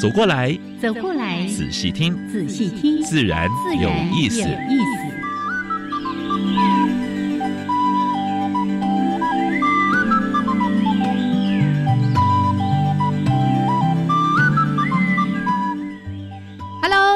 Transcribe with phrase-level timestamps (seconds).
[0.00, 3.48] 走过来，走过来，仔细听，仔细听，自然
[3.80, 4.46] 有意思。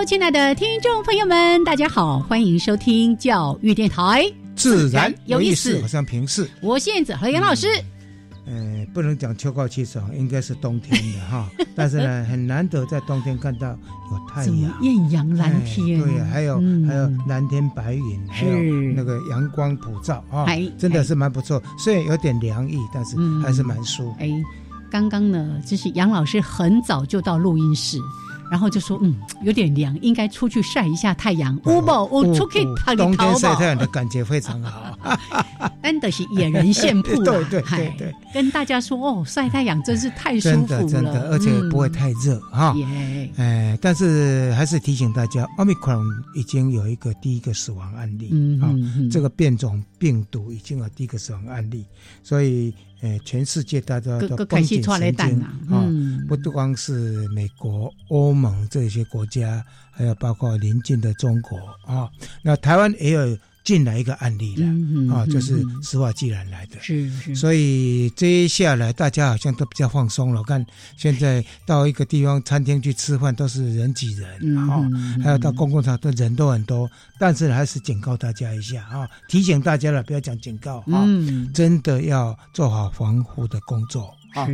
[0.05, 5.81] 亲爱的听众朋友们，大家好，欢迎收听教育电台，自然有意思。
[5.81, 7.69] 我像平视，我现子和杨老师。
[8.45, 11.49] 呃，不能讲秋高气爽，应该是冬天的哈。
[11.77, 16.01] 但是呢，很难得在冬天看到有太阳，艳阳蓝天。
[16.01, 21.63] 对，还有还有蓝天白云，还有那个阳光普照啊，真的是蛮不错。
[21.79, 24.17] 虽然有点凉意，但是还是蛮舒服。
[24.19, 24.29] 哎，
[24.91, 27.99] 刚刚呢，就是杨老师很早就到录音室。
[28.53, 31.59] 然后就说，嗯，有点凉，应该出去晒一下太阳。
[31.65, 34.95] 乌宝，我出去跑冬天晒太阳的感觉非常好。
[35.83, 42.77] 真的是野人献铺了，对对对对，跟大家说哦，晒太阳真是太舒服了，真的，而且不会太热哈。
[43.37, 48.69] 哎，但是还是提醒大家奥密克戎已经有一个第一个死亡案例啊，
[49.11, 51.87] 这个变种病毒已经有第一个死亡案例，
[52.23, 52.75] 所以。
[53.03, 55.87] 诶，全世界大家都绷紧神经啊！
[56.29, 62.11] 不光是美国、欧盟这些国家，还有包括邻近的中国啊，
[62.43, 63.39] 那台湾也有。
[63.65, 70.41] 进来一个案例了啊，就是石化既然来的，是是，所以接下来大家好像都比较放松了。
[70.41, 70.65] 我看
[70.97, 74.83] 现在到一个地方餐厅去吃饭都是人挤人啊，
[75.23, 81.07] 还有到公共场的人都很多，但是还是警告大家一下啊，提醒大家了，不要讲警告啊，
[81.55, 84.47] 真的要做好防护的工作啊。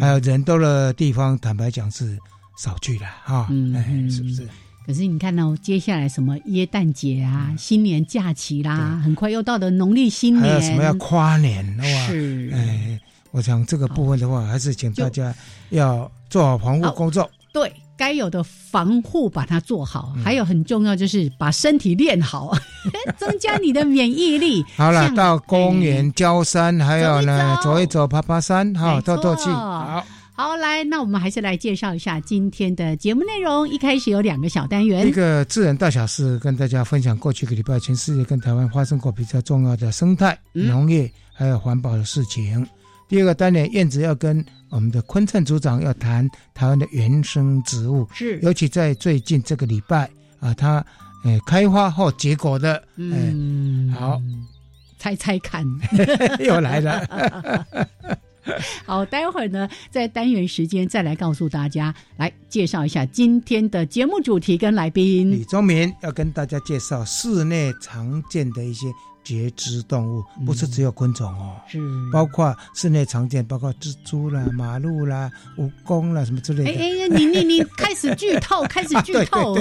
[0.00, 2.18] 还有人多的地方，坦白讲是
[2.58, 4.48] 少去了啊，哎，是不是？
[4.86, 12.06] 可是你看到接下来什么耶诞节啊、新年假期啦，很快又到了农历新年，还有什么要跨年哇？
[12.06, 13.00] 是，哎，
[13.30, 15.34] 我想这个部分的话，还是请大家
[15.70, 17.30] 要做好防护工作。
[17.50, 22.54] 对，该有的防护把它做好，还有很重要就是把身体练好，
[23.16, 24.62] 增加你的免疫力。
[24.76, 29.44] 好了，到公园、郊山，还有呢，走一走、爬爬山，哈，透透气。
[29.44, 30.04] 好。
[30.36, 33.68] 好，来，那我们还是来介绍一下今天的节目内容。
[33.68, 42.66] 一开始有两个小单元，一个自然大小事，跟大家分享过去一个礼拜全世界跟台湾发生过比较重要的生态、农业还有环保的事情。
[43.08, 50.84] 第二个单元，燕子要跟我们的昆灿组长要谈台湾的原生植物，是，尤其在最近这个礼拜啊，它
[51.24, 54.20] 诶开花后结果的，嗯，好，
[54.98, 55.64] 猜猜看，
[56.44, 57.06] 又来了。
[58.84, 65.30] 好，待会儿呢，在单元时间再来告诉大家，来介绍一下今天的节目主题跟来宾。
[65.30, 68.86] 李忠明要跟大家介绍室内常见的一些。
[69.24, 71.80] 节肢动物不是只有昆虫哦，是。
[72.12, 76.70] 包括室内常见，包括蜘蛛啦、马路啦、蜈蚣啦什么之类的。
[76.70, 79.56] 哎哎，你你你开始剧透，开始剧透，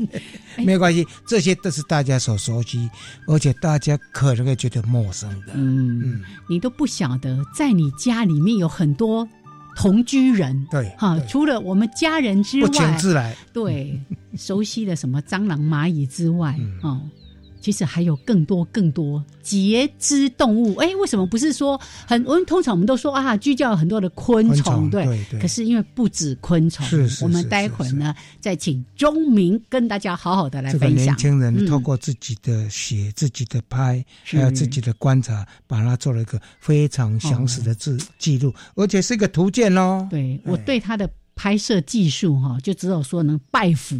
[0.56, 2.88] 没有关系，这些都是大家所熟悉，
[3.26, 5.52] 而且大家可能会觉得陌生的。
[5.54, 6.00] 嗯。
[6.02, 9.28] 嗯，你都不晓得，在你家里面有很多
[9.76, 14.00] 同居人，对哈，除了我们家人之外，不请自来，对
[14.38, 17.00] 熟悉的什么蟑螂、蚂蚁之外，哦。
[17.60, 22.24] 其实还有更多更多节肢动物，哎，为什么不是说很？
[22.24, 25.24] 我们通常我们都说啊，居叫很多的昆虫，对。
[25.40, 26.86] 可是因为不止昆虫，
[27.22, 31.06] 我们待会儿呢再请钟明跟大家好好的来分享。
[31.06, 40.06] 年轻人透过自己的写、自己的拍，还有自己的观察，把它做了一个非常详实的记记录，而且是一个图鉴哦。
[40.10, 41.08] 对我对他的。
[41.40, 43.96] 拍摄技术哈，就只有说能拜服。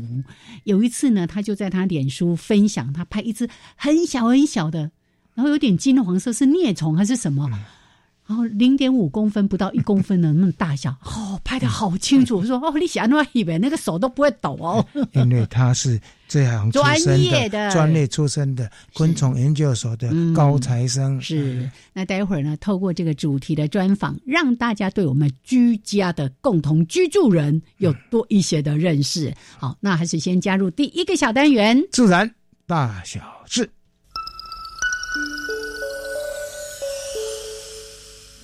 [0.65, 4.91] 有一次呢，他就在他脸书分享，他拍一只很小很小的，
[5.33, 7.49] 然后有点金黄色，是孽虫还是什么？
[8.31, 12.37] 然后零点五公分不到一公分的那么大小，哦，拍的好清楚。
[12.37, 21.21] 我说哦，你想那以为那个手都不会抖哦，因为他是这样专业的专业出身的昆虫研究所的高材生。
[21.21, 29.35] 是，那待会儿呢，透过这个主题的专访，让大家对我们居家的共同居住人有多一些的认识。
[29.59, 32.33] 好，那还是先加入第一个小单元，自然
[32.65, 33.69] 大小事。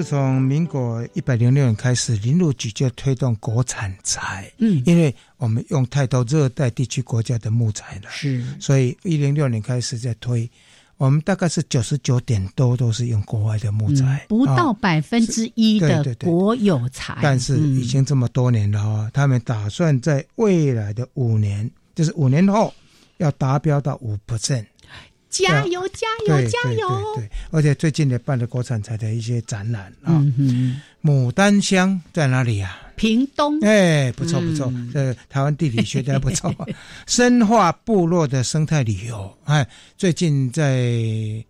[0.00, 4.50] 自从民国一百零六年开始，林路局就推动国产材。
[4.56, 10.50] 嗯，因为我们用太多热带地区国家的木材了，是，所以一零六年开始在推。
[10.96, 17.18] 我们大概是九十九点多都是用国外的木材，不到百分之一的国有材。
[17.20, 22.72] 但是已经这么多年了啊，他们打算在未来的五年，就是五年后
[23.18, 24.64] 要达标到五 percent。
[25.30, 26.88] 加油加油加油！
[27.14, 30.20] 对，而且最近也办了国产材的一些展览啊。
[31.02, 32.76] 牡丹香在哪里呀？
[32.96, 33.58] 屏东。
[33.60, 36.52] 哎，不错不错，这台湾地理学的还不错。
[37.06, 39.66] 深化部落的生态旅游，哎，
[39.96, 40.92] 最近在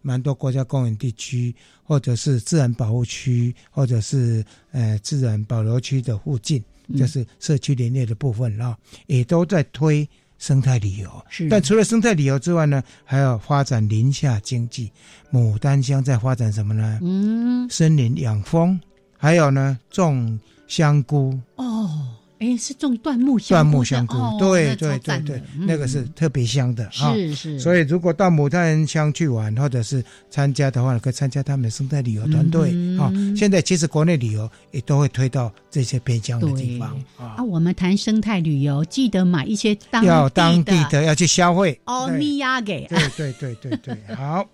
[0.03, 1.53] 蛮多国家公园地区，
[1.83, 6.62] 或者是自然保护区，或者是呃自然保留区的附近，
[6.97, 8.76] 就是社区林业的部分啊，
[9.06, 10.09] 也都在推。
[10.40, 14.90] 生态旅游是，但除了生态旅游之外呢，还要发展林下经济。
[15.31, 16.98] 牡丹乡在发展什么呢？
[17.02, 18.81] 嗯，森林养蜂，
[19.16, 21.38] 还有呢，种香菇。
[21.54, 22.16] 哦。
[22.40, 27.60] 哎，是种椴木香，椴木香菇，对对对对，那个是特别香的是是。
[27.60, 33.12] 所以如果到牡丹乡去玩，或者是参加的话，可以参加他们的生态旅游团队啊。
[33.37, 37.44] 现在其实国内旅游也都会推到这些偏乡的地方啊。
[37.44, 42.87] 我们谈生态旅游，记得买一些当要当地的要去消费哦，米亚给。
[42.87, 44.48] 对对对对对，好。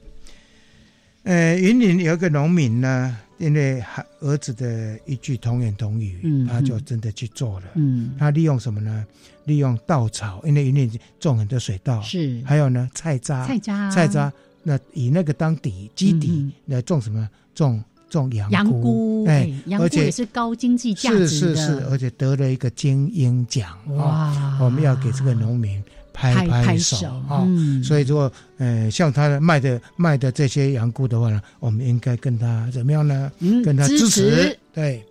[1.23, 3.17] 呃，云林有一个农民呢。
[3.39, 7.67] 因为孩儿子的一句童言童语，他就真的去做了。
[7.75, 9.07] 嗯，他利用什么呢？
[9.45, 10.91] 利用稻草，因为云林
[11.21, 12.43] 种很多水稻，是。
[12.45, 14.33] 还有呢，菜渣，菜渣，菜渣。
[14.63, 17.29] 那以那个当底基底来种什么？
[17.55, 23.79] 种种羊羊菇，哎，而且也是高经济价值是是是，而且得了一个精英奖。
[23.97, 24.59] 哇！
[24.61, 25.83] 我们要给这个农民。
[26.17, 26.97] 拍拍手
[27.29, 27.47] 啊！
[27.85, 33.31] 所以如果呃像他卖的卖的这些羊菇的话呢，我们应该跟他怎么样呢？
[33.63, 34.59] 跟他支持。
[34.73, 35.05] 对，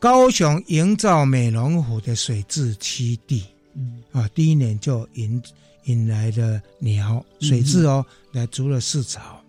[0.00, 3.44] 高雄营造美龙湖的水质栖地，
[3.76, 5.40] 嗯啊，第一年就引
[5.84, 9.40] 引来了鸟水质哦，来筑了四巢，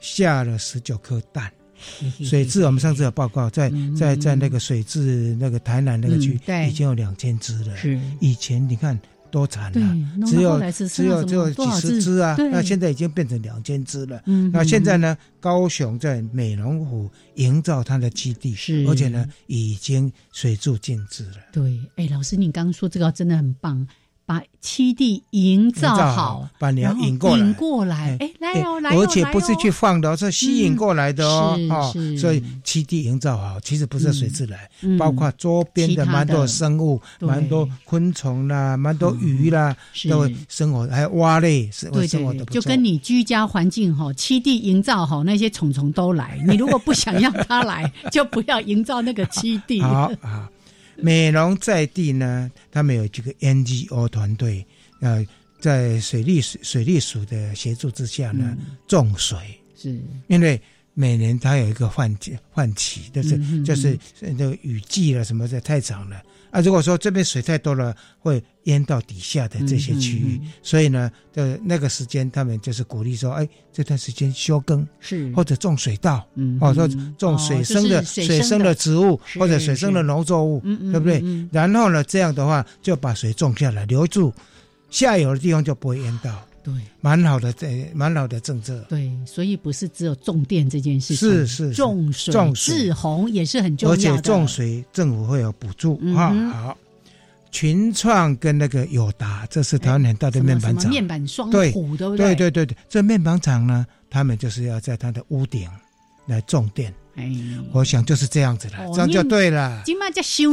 [0.00, 1.52] 下了十九颗蛋。
[2.22, 3.68] 水质我们上次有报告，在
[3.98, 6.38] 在在那个水质那个台南那个区，
[6.68, 7.76] 已经有两千只了。
[7.76, 8.96] 是以前你看。
[9.30, 14.22] 多惨了，只有只有只有几十只啊，那现在已经变成两千只了。
[14.52, 21.36] 那现在呢，高雄在美龙湖营造它的基地，是而且呢，已经水柱尽致了。
[21.52, 23.86] 对，哎，老师，你刚刚说这个真的很棒。
[24.30, 39.76] 把七地营造好，把鸟引过来，引过来，哎，来哦，来哦，而且不是去放的，是吸引过来的哦，哦，所以七地营造好，其实不是水自来，包括周边的蛮多生物，蛮多昆虫啦，蛮多鱼啦，
[40.08, 42.44] 都会生活，还有蛙类是会生活的。
[42.44, 46.40] 就跟你居家环境哈，七地营造好，那些虫虫都来。
[46.46, 49.82] 你如果不想让它来， 就不要营造那个七地。
[49.82, 50.48] 好啊。
[51.02, 54.64] 美容在地呢，他们有这个 NGO 团队，
[55.00, 55.26] 呃，
[55.60, 59.38] 在水利水水利署的协助之下呢，种水。
[59.76, 59.98] 是，
[60.28, 60.60] 因为
[60.94, 66.22] 每年它有一个换季换期，就是就是那个雨季了什么的太长了。
[66.50, 81.22] 啊，如果说这边水太多了，会淹到底下的这些区域，所以呢，的那个时间，他们就是鼓励说，哎，这段时间休耕，是或者种水稻，嗯，或者说种水生的水生的植物，或者水生的农作物，对不对？
[81.52, 84.34] 然后呢，这样的话就把水种下来，留住
[84.90, 86.44] 下游的地方就不会淹到。
[86.62, 88.84] 对，蛮好的，这蛮好的政策。
[88.88, 94.02] 对，所以不是只有种电这件事情，是是种水、种治洪也是很重要的。
[94.02, 96.32] 而且种水政府会有补助啊。
[96.50, 96.78] 好，
[97.50, 102.34] 群创跟那个友达，这是台湾很大的面板厂，面板双虎，对不对？
[102.34, 105.68] 对对对对，这面板厂呢，他们就是要在它的屋顶
[106.26, 106.94] 来种电。
[107.20, 107.30] 哎，
[107.72, 109.82] 我想就是这样子了，这样就对了。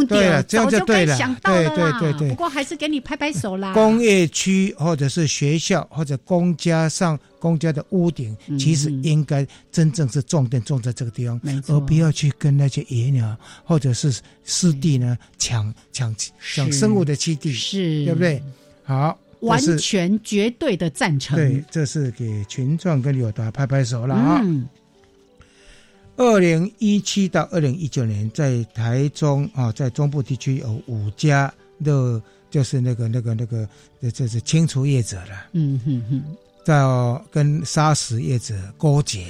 [0.07, 1.17] 对了，这样就对了。
[1.41, 3.73] 对对对对，不过还是给你拍拍手啦。
[3.73, 16.13] 工业区或者是学校或者公家上公家的屋顶，其实应该真正是重点种在这个地方，而不要去跟那些野鸟或者是湿地呢抢抢
[16.53, 18.43] 抢生物的基地，是，对不对？
[18.83, 21.37] 好，完全绝对的赞成。
[21.37, 24.43] 对，这是给群众跟友达拍拍手了啊。
[26.17, 32.19] 二零一七到二零一九年，在台中啊，在中部地区有五家的
[32.49, 33.69] 就是那个那个那个，
[34.11, 35.47] 这是清除业者了。
[35.53, 36.23] 嗯哼哼，
[36.65, 36.83] 在
[37.29, 39.27] 跟砂石业者勾结，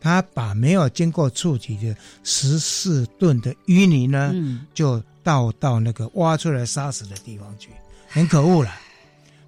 [0.00, 4.32] 他把没有经过处理的十四吨的淤泥呢，
[4.72, 7.70] 就倒到那个挖出来砂石的地方去，
[8.06, 8.70] 很可恶了。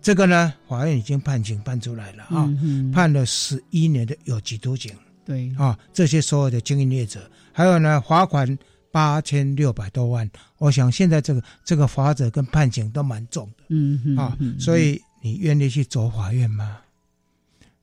[0.03, 2.53] 这个呢，法院已经判刑判出来了啊，
[2.93, 4.93] 判了十一年的有期徒刑。
[5.25, 5.53] 对。
[5.59, 7.21] 啊，这些所有的经营业者，
[7.53, 8.59] 还有呢，罚款。
[8.95, 16.77] 八千六百多万，我想现在这个这个法则跟判刑都蛮重的，嗯啊，所以你愿意去走法院吗？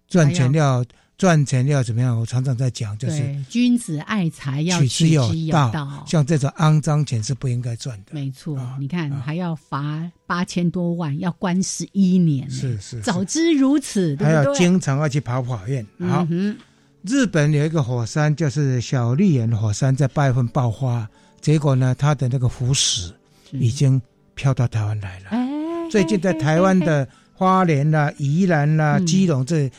[0.07, 0.85] 赚钱要
[1.17, 2.19] 赚钱要怎么样？
[2.19, 8.13] 我常常在讲，就是君子爱财要取之有道，像这种肮脏钱是不应该赚的。
[8.13, 16.27] 没错，你看还要罚八千多万，要关十一年，是是，早知如此，还要经常要去跑法院，好。
[17.03, 21.07] 日本有一个火山，就是小笠原火山，在八月份爆发，
[21.41, 23.13] 结果呢，它的那个浮石
[23.51, 24.01] 已经
[24.35, 25.31] 飘到台湾来了。
[25.89, 29.71] 最近在台湾的花莲啦、宜兰啦、基隆这。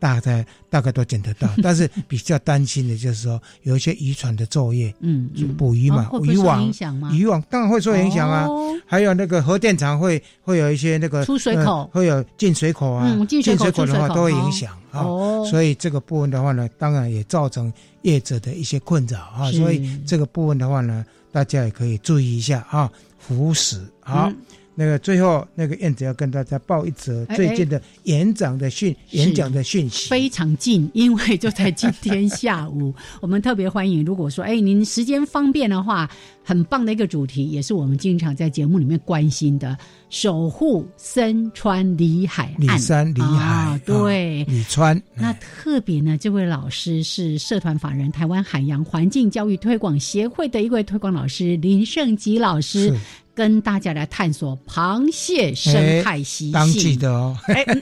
[0.00, 6.72] 大概大概都捡得到， 但是比较担心的就是说有一些渔船的作业，嗯，捕鱼嘛，渔网，
[7.12, 8.48] 渔网当然会受影响啊。
[8.86, 15.04] 还有那个核电厂会会有一些那个出水口，会有进水口啊，进水口的话都会影响啊。
[15.50, 19.52] 所以这个部分的话呢，当然也造成业者的一些困扰啊。
[19.52, 24.32] 所以这个部分的话呢，大家也可以注意一下啊，腐蚀好。
[24.80, 34.02] 那个最后，那个燕子要跟大家报一则最近的演讲的讯演讲的讯息，非常近，因为就在今天下午， 我们特别欢迎。
[34.02, 36.10] 如果说哎，您时间方便的话，
[36.42, 39.76] 很棒的一个主题，也是我们经常在节目里面关心的，
[40.08, 42.78] 守护森川里海岸。
[42.78, 44.98] 里山里海，对，里川。
[45.14, 52.96] 那特别呢，这位老师是社团法人台湾海洋环境教育推广协会的一位推广老师林胜吉老师。
[53.40, 57.34] 跟大家来探索螃蟹生态习性，当季的哦，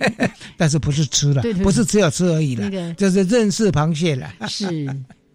[0.57, 4.33] 但是不是吃了，不是只有吃而已了，就是认识螃蟹了。
[4.47, 4.88] 是。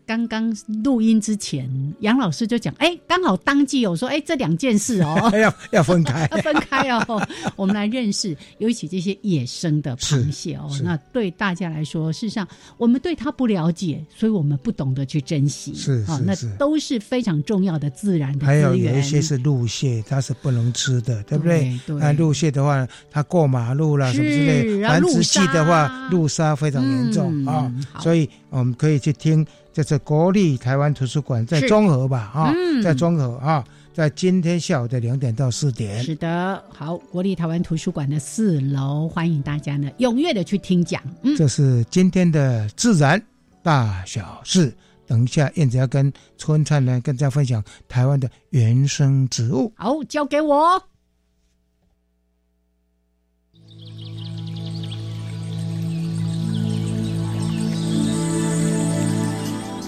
[0.06, 1.70] 刚刚录音之前，
[2.02, 7.28] 杨老师就讲：“哎，刚好当季有说，哎，这两件事哦， 要要分开， 要分开哦。
[7.56, 10.70] 我们来认识，尤其这些野生的螃蟹哦。
[10.84, 15.74] 那对大家来说，事实上我们对它不了解，所以我们不懂得去珍惜。
[15.76, 18.48] 是啊，那都是非常重要的自然的资源。
[18.48, 21.80] 还有有一些是陆蟹，它是不能吃的，对不对？
[21.88, 27.74] 那陆蟹的话，它过马路了什么之类，繁殖季的话，陆沙非常严重啊。
[28.02, 32.32] 所以我们可以去听。”这是国立台湾图书馆在中和吧？
[32.34, 32.54] 啊，
[32.84, 36.04] 在中和啊，在今天下午的两点到四点。
[36.04, 41.02] 是的，好，国立台湾图书馆的四楼，欢迎大家呢踊跃的去听讲。
[41.24, 43.20] 嗯，这是今天的自然
[43.64, 44.72] 大小事。
[45.08, 49.74] 等一下，燕子要跟春灿呢跟大家分享台湾的原生植物。
[49.76, 50.82] 好，交给我。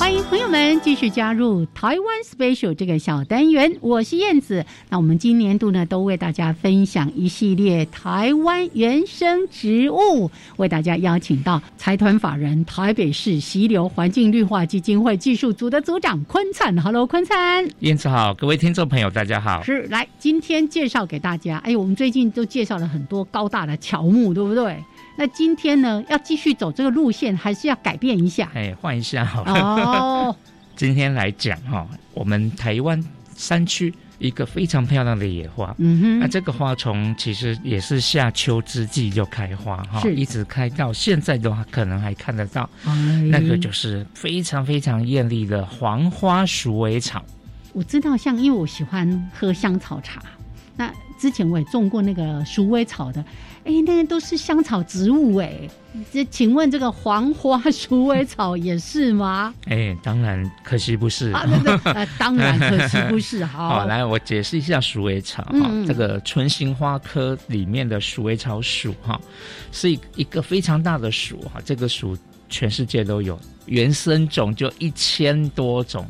[0.00, 4.64] 欢迎朋友们继续加入台湾 Special 这个小单元，我是燕子。
[4.88, 16.74] 那我们今年度呢，都为大家分享一系列台湾原生植物，为大家邀请到财团法人台北市溪流环境绿化基金会技术组的组长坤灿。
[16.80, 19.62] Hello，坤灿，燕子好，各位听众朋友大家好。
[19.62, 21.58] 是，来今天介绍给大家。
[21.58, 24.82] 哎，我们最近都介绍了很多高大的乔木，对不对？
[25.20, 28.50] 那今天呢，要继续走这个路线，还是要改变一下？
[28.54, 29.52] 哎，换一下好了。
[29.52, 30.36] 哦，
[30.74, 32.98] 今天来讲哈，我们台湾
[33.36, 35.74] 山区一个非常漂亮的野花。
[35.76, 42.66] 嗯哼，那这个花丛其实也是夏秋之际就开花哈，一直开到现在的话，可能还看得到。
[43.30, 47.22] 那个就是非常非常艳丽的黄花鼠尾草。
[47.74, 50.22] 我知道，像因为我喜欢喝香草茶，
[50.78, 53.22] 那之前我也种过那个鼠尾草的。
[53.62, 55.52] 哎，那些都是香草植物哎，
[56.10, 59.54] 这请问这个黄花鼠尾草也是吗？
[59.68, 61.46] 哎，当然可惜不是啊，
[62.18, 63.44] 当然可惜不是。
[63.44, 69.20] 好， 来我解释一下鼠尾草哈，这个唇形花科里面的鼠尾草属哈，
[69.72, 72.16] 是一一个非常大的属哈，这个属
[72.50, 73.38] 全世界都有。
[73.66, 76.04] 原生种就一千多种，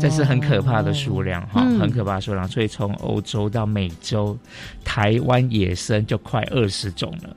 [0.00, 2.48] 这是很可怕的数量哈，很可怕的数量。
[2.48, 4.36] 所以从欧洲到美洲，
[4.82, 7.36] 台湾野生就快二十种了，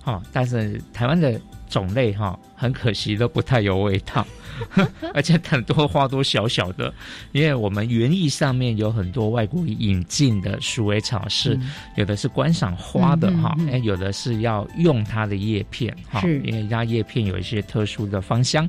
[0.00, 0.22] 哈。
[0.32, 4.24] 但是台湾的种类哈，很可惜都不太有味道。
[5.14, 6.92] 而且很多花都小小的，
[7.32, 11.58] 因为我们园艺上面有很多外国引进的鼠尾草，是
[11.96, 18.68] 有的是观赏花的哈，哎，有的是要用它的叶片哈，因为它叶片有一些特殊的芳香，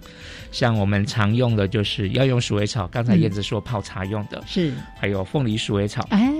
[0.51, 6.31] 像我们常用的就是要用鼠尾草，刚才燕子说泡茶用的，是，还有凤梨鼠尾草，哎，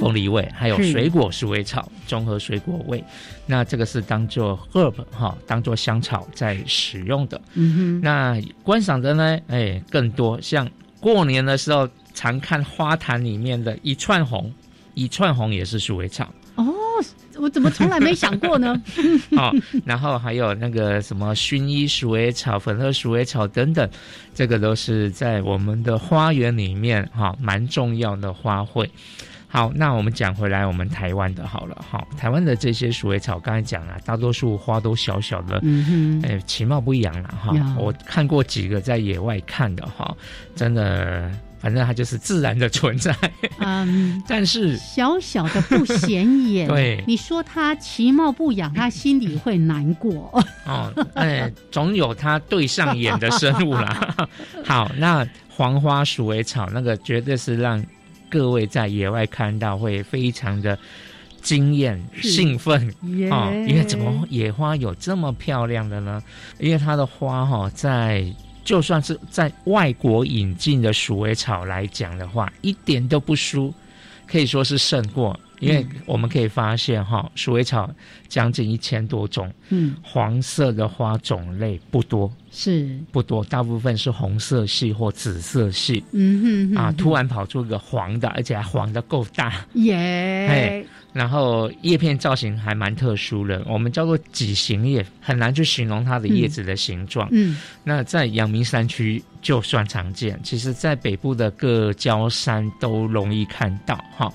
[0.00, 3.02] 凤梨味，还有水果鼠尾草，综合水果味，
[3.46, 9.38] 那这个是当做 herb 哈，当做香草在使用的，嗯哼，那观赏的呢？
[9.48, 10.68] 哎，更多像
[11.00, 14.52] 过年的时候常看花坛里面的一串红，
[14.94, 16.74] 一串红也是鼠尾草哦。
[17.38, 18.80] 我怎么从来没想过呢？
[19.32, 19.50] 哦，
[19.86, 23.88] 然后还有那个什么薰衣鼠尾草、粉鹤鼠尾草等等，
[24.34, 28.86] 这个都是在我们的花园里面哈蛮重要的花卉。
[29.52, 37.52] 好，那我们讲回来，我们台湾的好了，哈，台湾的这些鼠尾草，刚才讲了，大多数花都小小的，嗯哼，哎，其貌不扬了，哈。
[37.78, 40.16] 我看过几个在野外看的，哈，
[40.56, 43.14] 真的，反正它就是自然的存在，
[43.58, 54.16] 嗯， 但是小小的不显眼， 对，你说它其貌不扬，它心里会难过， 哦，哎，总有它对上眼的生物啦。
[54.64, 57.84] 好，那黄花鼠尾草那个绝对是让。
[58.32, 60.78] 各位在野外看到会非常的
[61.42, 62.88] 惊艳、兴奋
[63.30, 63.52] 啊！
[63.68, 66.22] 因为怎么野花有这么漂亮的呢？
[66.58, 68.24] 因为它的花哈，在
[68.64, 73.74] 就算是在外国引进的鼠尾草来讲的话，一点都不输，
[74.26, 75.38] 可以说是胜过。
[75.62, 77.88] 因为我们可以发现哈，鼠尾草
[78.28, 82.98] 将近一千多种，嗯，黄色的花种类不多，是。
[83.12, 104.32] 不多，大部分是红色系或紫色系，嗯哼，啊，突然跑出个黄的，而且还黄的够大，耶，然后叶片造型还蛮特殊的，我们叫做几形叶，很难去形容它的叶子的形状，嗯，那在阳明山区就算常见，其实在北部的各郊山都容易看到，哈。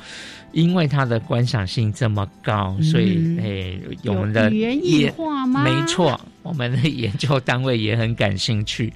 [0.52, 5.64] 因为它的观赏性这么高，所以诶，我们的园艺化吗？
[5.64, 8.92] 没错，我们的研究单位也很感兴趣。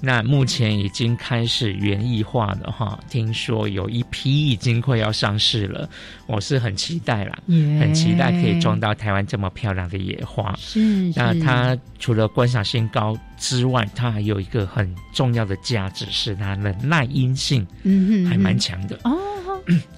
[0.00, 5.90] 那目前已经开始园艺化了哈，听说有一批已经快要上市了，
[6.28, 7.36] 我是很期待啦，
[7.80, 10.54] 很期待可以种到台湾这么漂亮的野花。
[10.56, 19.18] 是，那它除了观赏性高之外，它还有一个很重要的价值是它的耐阴性，嗯，还蛮强的哦。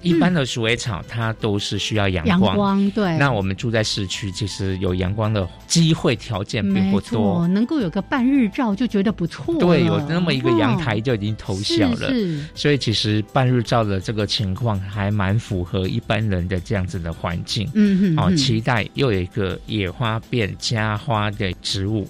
[0.01, 2.41] 一般的鼠尾草，它都是需要阳光。
[2.41, 3.17] 阳光对。
[3.17, 9.55] 那我们住在市区，其实有阳光的机会条件并不多，能够有个半日照就觉得不错。
[9.59, 12.09] 对，有那么一个阳台就已经偷笑了。
[12.09, 12.39] 是。
[12.53, 17.69] 所以其实半日照的这个情况还蛮符合一般人的这样子的环境。
[17.73, 18.19] 嗯嗯。
[18.19, 22.07] 哦，期待又有一个野花变家花的植物。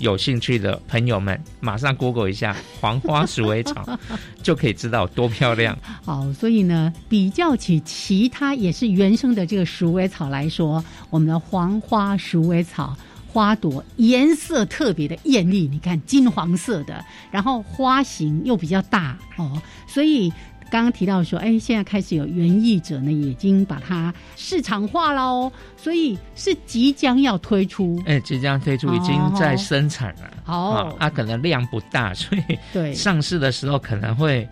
[0.00, 3.98] 有兴趣的朋友们，马上 Google 一下黄花鼠尾草，
[4.42, 5.78] 就可以知道多漂亮。
[6.04, 12.96] 好，所以呢，比较起其他也是原生的这个鼠尾草来说，我们的黄花鼠尾草
[13.28, 20.32] 花朵颜色特别的艳丽，你看金黄色的，然后花型又比较大哦，所以。
[20.70, 30.30] 刚刚提到说，哎，现在开始有园艺者呢，已经把它市场化了哦，所以是即将要推出，哎，即将推出，已经在生产了。
[30.46, 34.48] 哦，它可能量不大，所以对上市的时候可能会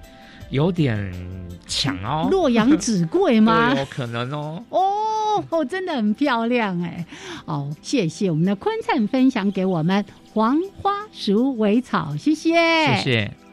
[0.50, 1.12] 有点
[1.66, 2.28] 抢哦。
[2.30, 3.72] 洛阳纸贵吗？
[3.76, 4.62] 有可能哦。
[4.70, 7.06] 哦哦，真的很漂亮哎。
[7.44, 10.04] 哦，谢谢我们的坤灿分享给我们
[10.34, 12.52] 黄花鼠尾草，谢谢，
[12.96, 13.47] 谢谢。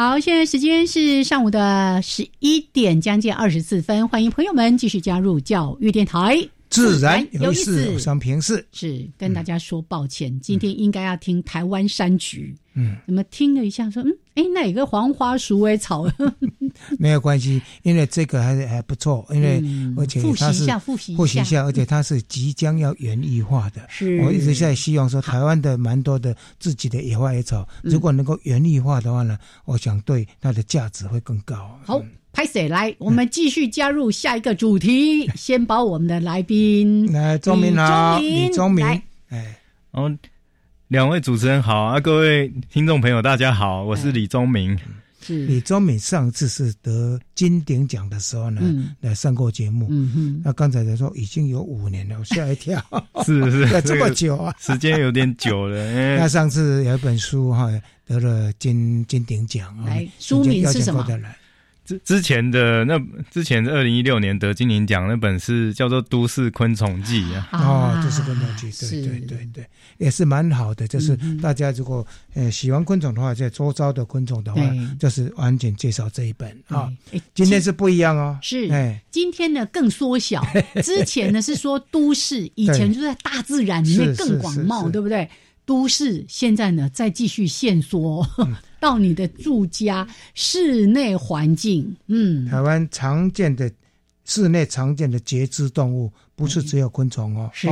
[0.00, 6.38] 好，现在时间是上午的十一点将近二十四分，欢迎朋友们继续加入教育电台，
[6.70, 12.56] 自然有意思，想平视是跟大家说抱歉，今天应该要听台湾山菊。
[12.72, 16.06] 嗯，怎么听了一下，说嗯，哎，哪个黄花鼠尾草？
[16.98, 19.62] 没有关系，因为这个还还不错，因为
[19.96, 23.82] 而且它是复习复习一下，而且它是即将要园艺化的。
[23.88, 31.78] 是，我一直在希望说，台湾的蛮多的自己的野花野草，如果能够园艺化的话呢，我想对它的价值会更高。
[31.84, 32.94] 好，拍谁来？
[32.98, 38.84] 我们继续加入下一个主题， 先把我们的来宾 来，钟明啊，李钟明，
[39.28, 39.56] 哎，
[39.92, 40.16] 哦。
[40.88, 44.76] 两位主持人好啊，各位听众朋友大家好，我是李宗明。
[45.28, 48.60] 李宗敏上次是得金鼎奖的时候呢，
[49.00, 49.86] 来上过节目。
[49.90, 52.82] 嗯哼，那刚才在说已经有五年了，我吓一跳。
[53.24, 55.76] 是是， 这么久啊，时间有点久了。
[56.18, 57.70] 那上次有一本书哈，
[58.06, 61.06] 得了金金鼎奖来，书名是什么？
[61.90, 63.00] 之之前的那
[63.30, 69.66] 之前二零一六年得金鼎奖那本是叫做《都市昆虫记》啊，哦，《都市昆虫记》，对对对对，
[69.98, 70.86] 也是蛮好的。
[70.86, 74.62] 就是大家如果呃喜欢昆虫的话，在周遭的昆虫的话，
[74.98, 76.88] 就是完全介绍这一本啊。
[77.34, 80.46] 今天是不一样哦，是，哎，今天呢更缩小，
[80.84, 85.28] 之前呢是说都市，以前就在大自然里面更广袤，对不对？
[85.66, 88.26] 都市现在呢再继续限缩。
[88.80, 93.70] 到你的住家室内环境，嗯，台湾常见的
[94.24, 97.68] 室内常见的节肢动物，不是只有昆虫哦，是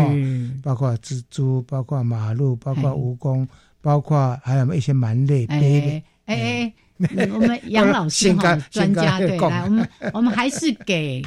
[0.62, 3.46] 包括蜘蛛，包括马路，包括蜈蚣，
[3.80, 6.02] 包括还有一些蛮类、鳖类。
[6.26, 11.22] 哎哎，我们杨老师哈 专家对，来我们我们还是给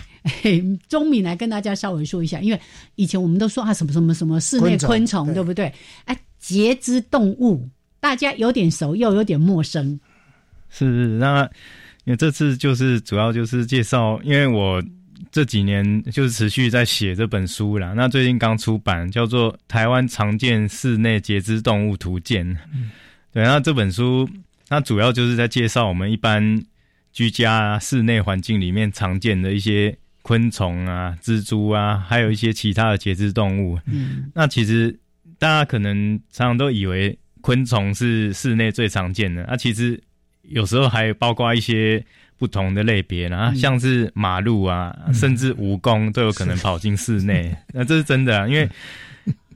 [0.87, 2.61] 钟敏来跟大家稍微说一下，因为
[2.95, 5.73] 以前我们都说啊什么什么什么室内昆虫，对不对？
[6.05, 7.67] 哎，节肢动物。
[8.01, 9.97] 大家有点熟，又有点陌生。
[10.69, 10.85] 是，
[11.19, 11.43] 那
[12.05, 14.83] 因为这次就是主要就是介绍，因为我
[15.31, 17.93] 这几年就是持续在写这本书啦。
[17.95, 22.43] 那最近刚出版，叫做《台湾常见室内节肢动物图鉴》。
[22.73, 22.89] 嗯，
[23.31, 24.27] 对，那这本书
[24.67, 26.59] 它主要就是在介绍我们一般
[27.13, 33.77] 居家室内环境里面常见的一些昆虫啊、蜘蛛啊，还有一些其他的节肢动物。
[33.85, 34.97] 嗯，那其实
[35.37, 37.15] 大家可能常常都以为。
[37.41, 40.01] 昆虫是室内最常见的，那其实
[40.43, 42.03] 有时候还包括一些
[42.37, 47.55] 不同的类别啦，像是马路啊，甚至蜈蚣都有可能跑进室内。
[47.73, 48.67] 那这是真的，啊，因为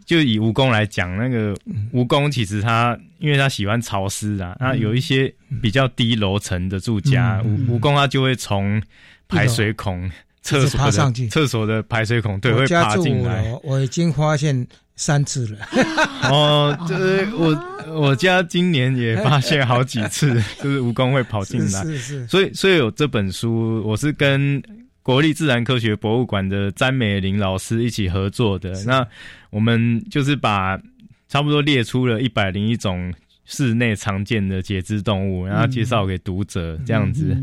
[0.06, 1.56] 就以蜈蚣来讲，那个
[1.94, 8.82] 蜈蚣其实它因为它喜欢潮湿啊，那有一些比较低楼层的住家，蜈蜈蚣它就会从
[9.28, 10.12] 排水孔、
[10.44, 13.52] 厕所的厕所的排水孔对会爬进来。
[13.64, 14.68] 我已经发现。
[14.96, 15.58] 三次了，
[16.32, 24.64] 哦，就是我我家今年也发现好几次， 就是蜈蚣会跑进来，是是，所以所以有这本书，我是跟
[25.04, 28.72] 国立自然科学博物馆的詹美玲老师一起合作的。
[28.86, 29.06] 那
[29.50, 30.80] 我们就是把
[31.28, 37.38] 差不多列出了一百零一种室内常见的节肢动物，然后介绍给读者这样子。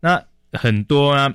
[0.00, 0.20] 那
[0.52, 1.32] 很多啊。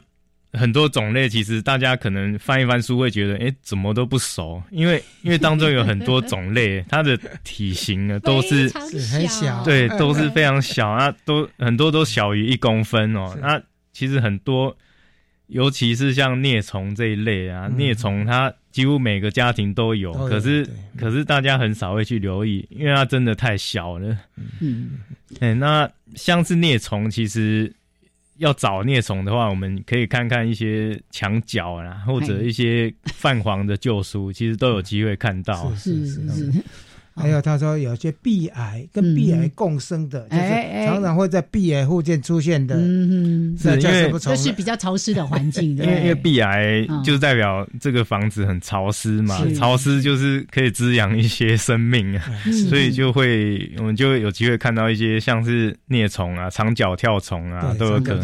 [0.53, 8.69] 很多种类，其实大家可能翻一翻书会觉得，哎，怎么都不熟，因为 因为当中有很多种类，它的体型呢都是
[9.11, 13.35] 很小，对，都是非常小啊，都很多都小于一公分哦。
[13.41, 13.59] 那
[13.91, 14.77] 其实很多，
[15.47, 24.15] 尤其是像啮虫这一类啊，啮虫它几乎每个家庭都有，可是可是大家很少会去留意，因为它真的太小了。
[24.59, 24.99] 嗯，
[25.39, 27.73] 哎，那像是啮虫，其实。
[28.37, 35.73] 要找孽虫的话，我们可以看看一些墙角啦，或者一些泛黄的旧书，其实都有机会看到。
[35.75, 36.51] 是是是。
[37.15, 42.75] 还有他说，有些壁癌跟壁癌共生的，就是常常会在壁癌附近出现的。
[42.75, 52.23] 嗯，是因为这是比较潮湿的环境， 因为因为壁癌就代表这个房子很潮湿嘛，潮湿就是可以滋养一些生命啊，
[52.69, 58.23] 所以就会我们就有机会看到一些像是啮虫啊、长脚跳虫啊都有可能。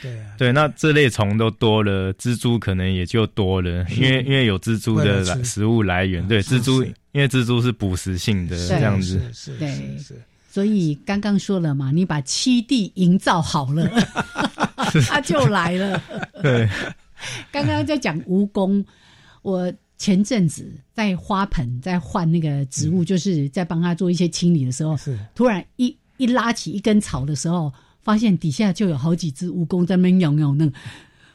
[0.00, 6.82] 对啊，对，那这类虫都多了，蜘蛛可能也就多了，因为因为有蜘蛛的食物来源，对蜘蛛。
[7.12, 9.18] 因为蜘蛛是捕食性的这样子，
[9.58, 9.96] 对，
[10.48, 13.90] 所以刚刚说了嘛，你把栖地营造好了，
[15.08, 16.00] 它就来了。
[16.42, 16.68] 对，
[17.50, 18.84] 刚刚在讲蜈蚣，
[19.42, 25.18] 我前阵子在花盆在换那个植物，就是在帮他做一些清理的时候，是。
[25.34, 27.72] 突然一一拉起一根草的时候，
[28.08, 30.66] 发现底下就有好几只蜈蚣在那咬咬那，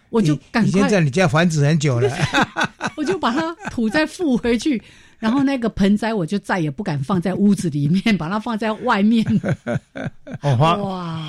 [0.10, 2.12] 我就赶快在你家繁殖很久了，
[2.98, 4.82] 我就把它土再覆回去。
[5.24, 9.26] 然后那个盆栽我就再也不敢放在屋子里面，把它放在外面。
[10.42, 10.76] 哦，花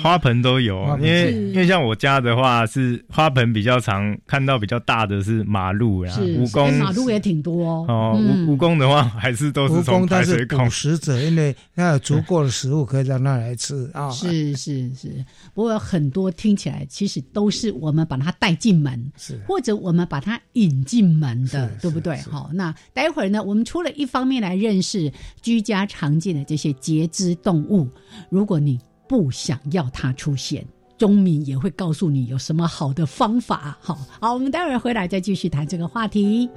[0.01, 7.85] 花盆都有，因为因为像我家的话是花盆比较常看到比较大的是马路啦，蜈蚣马路也挺多哦。
[7.87, 10.69] 哦，蜈蜈蚣的话还是都是从排水孔。
[10.69, 14.09] 食者，因为它有足够的食物可以让它来吃啊。
[14.09, 22.17] 是是是，不过很多听起来其实都是我们把它带进门，是或者我们把它引进门的，对不对？
[22.23, 27.87] 好，那待会儿呢，我们除一方面来认识居家常见的这些节肢动物，
[28.29, 30.65] 如果你不想要它出现，
[30.97, 33.77] 钟敏也会告诉你有什么好的方法。
[33.81, 36.49] 好好，我们待会儿回来再继续谈这个话题。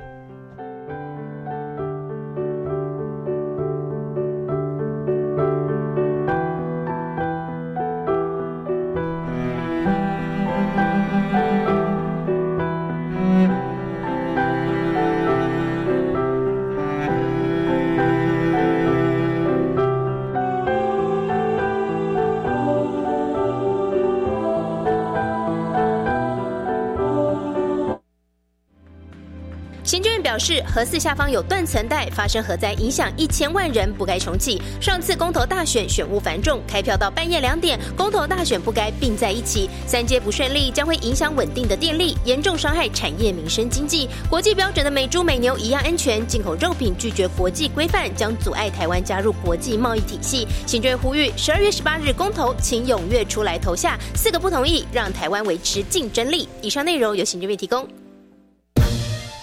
[30.49, 34.59] 是，核四下方有断层带，发生核灾，影响一千万人，不该重启。
[34.81, 39.69] 上次公投大选选务繁重，开票到半夜两点，公投大选不该并在一起。
[39.87, 44.09] 三阶不顺利，将会影响稳定的电力，严重伤害产业、民生、经济。
[44.31, 50.49] 国际标准的美猪美牛一样安全，进口肉品拒绝国际规范，将阻碍台湾加入国际贸易体系。
[50.67, 53.99] 行政院呼吁，十二月十八日公投，请踊跃出来投下。
[54.15, 56.49] 四个不同意，让台湾维持竞争力。
[56.63, 57.87] 以上内容由行政院提供。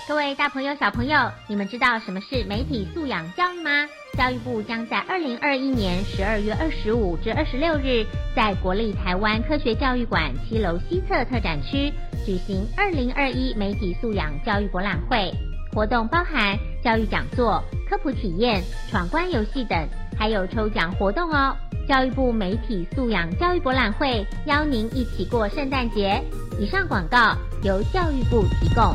[0.07, 3.71] 各位大朋友、小朋友，你们知道什么是媒体素养教育吗？
[4.15, 11.91] 教育部将在二零二一年十二月二十五至二十六日，在国立台湾科学教育馆七楼西侧特展区
[12.23, 15.33] 举行二零二一媒体素养教育博览会。
[15.73, 21.57] 活动包含教育讲座、科普体验、闯关游戏等，还有抽奖活动哦。
[21.87, 26.23] 教育部媒体素养教育博览会邀您一起过圣诞节。
[26.59, 28.93] 以上广告由教育部提供。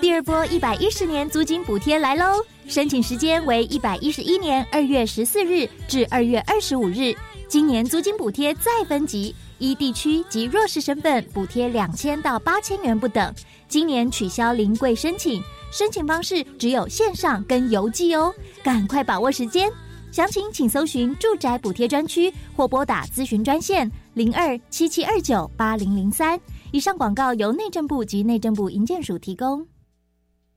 [0.00, 2.42] 第二波一百一十年租金补贴来喽！
[2.66, 7.14] 申请时间为一百一十一年二月十四日至二月二十五日。
[7.48, 13.34] 今年租金补贴再分级，依地区及弱势身份补贴两千到八千元不等。
[13.68, 18.32] 今年取消临柜申请，申请方式只有线上跟邮寄哦，
[18.64, 19.70] 赶快把握时间。
[20.10, 26.40] 详情请搜寻住宅补贴专区或拨打咨询专线零二七七二九八零零三。
[26.72, 29.66] 以上广告由内政部及内政部营建署提供。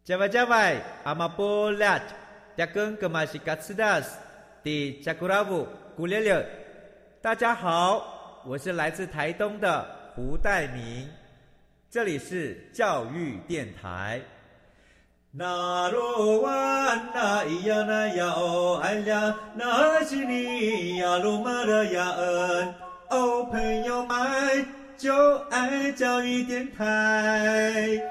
[0.06, 1.98] 加外加外，阿玛波拉，
[2.58, 4.18] 扎根格玛西卡斯达斯，
[4.62, 6.46] 迪加古拉布古列列。
[7.22, 11.08] 大家好，我是来自台东的胡代明，
[11.90, 14.20] 这里是教育电台。
[15.32, 16.52] 那罗哇
[17.14, 22.76] 那咿呀那呀哦哎呀，那是你呀鲁玛的呀恩，
[23.10, 24.66] 哦朋友们
[24.98, 28.02] 就爱教育电台。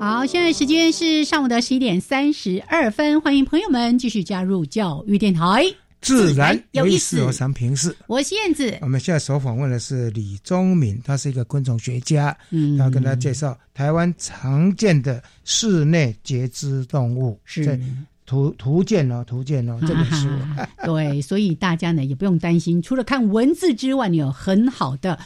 [0.00, 5.62] 好，现在时间是上午的十一点三十二分，欢迎朋友们继续加入教育电台，
[6.00, 7.22] 自然有意思。
[7.22, 8.78] 我常平视，我是燕子。
[8.80, 17.78] 我们现在所访问的是李宗敏，他是一个昆虫学家，嗯，要跟大家介绍台湾常见的室内节肢动物，是
[18.24, 20.26] 图图鉴哦，图鉴哦，这本书。
[20.82, 25.18] 对，所以大家呢也不用担心，除了看文字之外，你有很好的。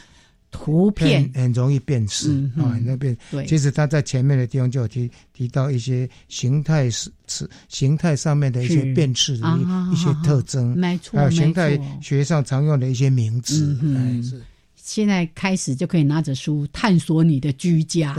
[0.55, 1.29] 图片。
[1.33, 14.41] 很容易辨识啊，那边对，其实他在前面的地方就有提提到一些形态是是形态上面的一些辨识的一一些特征，没错，还有形态学上常用的一些名字，嗯，是。
[14.75, 18.15] 现在开始就可以拿着书探索你的居家，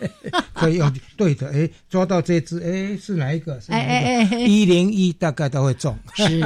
[0.54, 3.60] 可以用对的，哎，抓到这只，哎，是哪一个？
[3.68, 5.94] 哎哎哎，一零一大概都会中。
[6.14, 6.40] 是，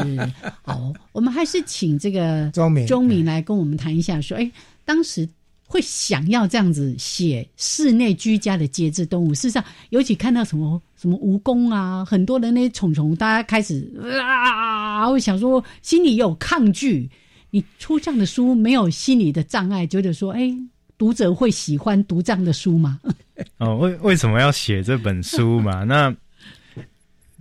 [0.62, 4.50] 好，我们还是请这个钟敏钟敏来跟我们谈一下，说，哎。
[4.90, 5.28] 当时
[5.68, 13.88] 会想要这样子写室内居家的节肢动物，事实上，尤其看到什么什么蜈蚣啊，很多的那些虫虫，大家开始
[14.20, 17.08] 啊，会想说心里有抗拒。
[17.50, 20.52] 你出这样的书，没有心理的障碍，觉得说，哎，
[20.98, 22.98] 读者会喜欢读这样的书吗？
[23.58, 25.84] 哦，为为什么要写这本书嘛？
[25.84, 26.12] 那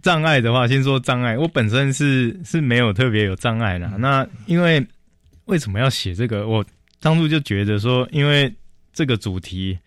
[0.04, 3.88] 障碍的话，先说障碍，我本身是是没有特别有障碍的。
[3.98, 4.86] 那因为
[5.46, 6.48] 为什么要写这个？
[6.48, 6.64] 我
[7.00, 8.54] 当初就觉得说，因为
[8.92, 9.78] 这个主题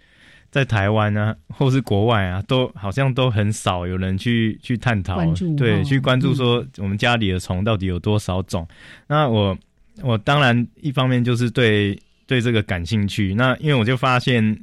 [0.50, 5.18] 在台湾啊，或是国外啊，都好像都很少有人去去探讨，
[5.56, 8.66] 对，去关注说我们家里的虫到底有多少种。
[9.06, 9.56] 那我
[10.02, 13.34] 我当然一方面就是对对这个感兴趣。
[13.34, 14.58] 那因为我就发现，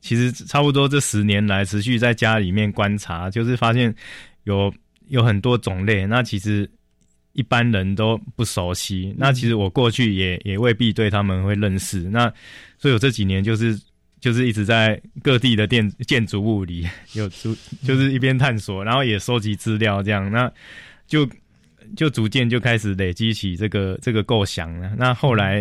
[0.00, 3.94] 其实差不多这十年来持续在家里面观察，就是发现
[4.44, 4.72] 有
[5.08, 6.06] 有很多种类。
[6.06, 6.70] 那其实。
[7.34, 12.00] 一般人都不熟悉，那其实我过去也也未必对他们会认识。
[12.10, 12.32] 那
[12.78, 13.78] 所以我这几年就是
[14.20, 20.50] 就是一直在各地的建建筑物里 有逐就是一边探索，然后也收集资料，这样那
[21.06, 21.28] 就
[21.96, 24.92] 就逐渐就开始累积起这个这个构想了。
[24.96, 25.60] 那后来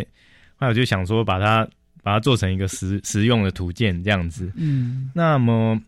[0.56, 1.68] 后来我就想说，把它
[2.02, 4.52] 把它做成一个实实用的图鉴这样子。
[4.56, 5.82] 嗯，那么。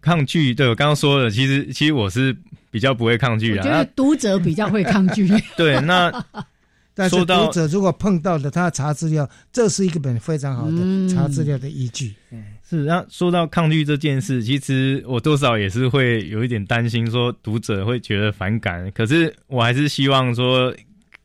[0.00, 2.36] 抗拒，对我刚刚说的，其实其实我是
[2.74, 3.58] 比较不会抗拒啊。
[3.58, 5.28] 我觉得读者比较会抗拒。
[5.56, 6.10] 对，那
[6.92, 12.14] 但是读者如果碰到了，他查资料，这是一个本非常好的查资料的依据。
[12.32, 12.78] 嗯，是。
[12.78, 18.90] 那说到抗拒这件事，其实我多少也是会有一点担心，说读者会觉得反感。
[18.90, 20.74] 可是我还是希望说，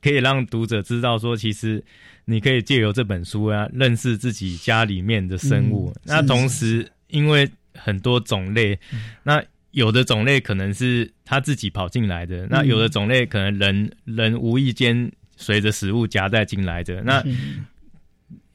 [0.04, 1.84] 可以让读者知道，说其实
[2.26, 5.92] 你可以借由这本书啊，认识自己家里面的生物。
[6.04, 8.78] 那同时，因为很多种类，
[9.24, 17.02] 那有的种类可能是它自己跑进来的，那有的种类可能人人无意间随着食物夹带进来的。
[17.04, 17.24] 那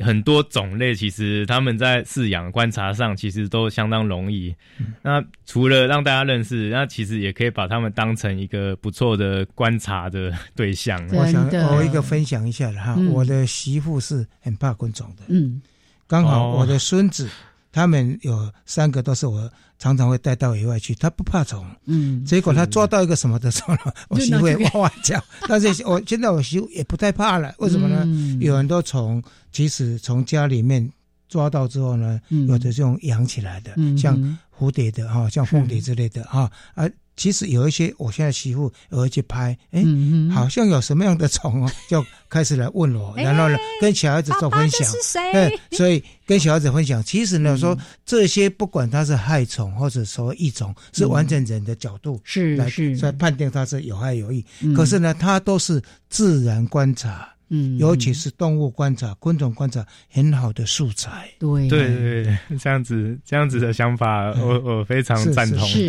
[0.00, 4.54] 很多种类，其实他们在饲养观察上其实都相当容易。
[5.02, 11.00] 那除了让大家认识，那其实也可以把他们当成一个不错的观察的对象。
[11.12, 15.62] 我想我一个分享一下了哈，我的媳妇是很怕昆虫的，嗯，
[16.08, 17.30] 刚好我的孙子。
[17.74, 23.74] 他们有三个都是我常常会带到野外去，他不怕虫，嗯，结果他抓到一个什么的时候，
[24.10, 25.20] 我媳妇哇哇叫。
[25.48, 28.06] 但是 我现在我媳妇也不太怕了，为什么呢？
[28.40, 30.88] 有很多虫，即使从家里面
[31.28, 34.16] 抓到之后呢，有的这种养起来的，像
[34.56, 36.88] 蝴蝶的哈，像凤蝶之类的哈，啊。
[37.16, 39.84] 其实有一些，我现在媳妇会去拍，哎，
[40.32, 44.86] 好像有什么样的虫哦，就开始来问我， 然后呢，跟小孩子做分享。
[45.32, 52.70] 对，所以跟小孩子分享，其实呢，说这些不管它是害虫或者说益虫，是完整人的角度是来
[53.02, 54.44] 来判定它是有害有益。
[54.74, 57.33] 可是呢，它都是自然观察。
[57.48, 61.28] 嗯，尤其是动物观察、昆虫观察，很好的素材。
[61.38, 65.60] 对对对，这样子这样子的想法，我我非常赞同。
[65.68, 65.88] 是，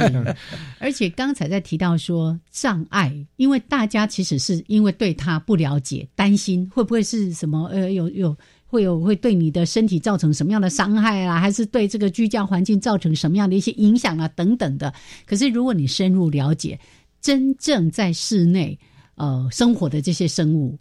[0.80, 14.94] 而且刚才在提到说障碍，因为大家其实是因为对他不了解，担心会不会是什么呃有有会有会对你的身体造成什么样的伤害啊，还是对这个居家环境造成什么样的一些影响啊等等的。
[15.26, 16.78] 可是如果你深入了解，
[17.22, 18.78] 真正在室内
[19.16, 20.78] 呃生活的这些生物。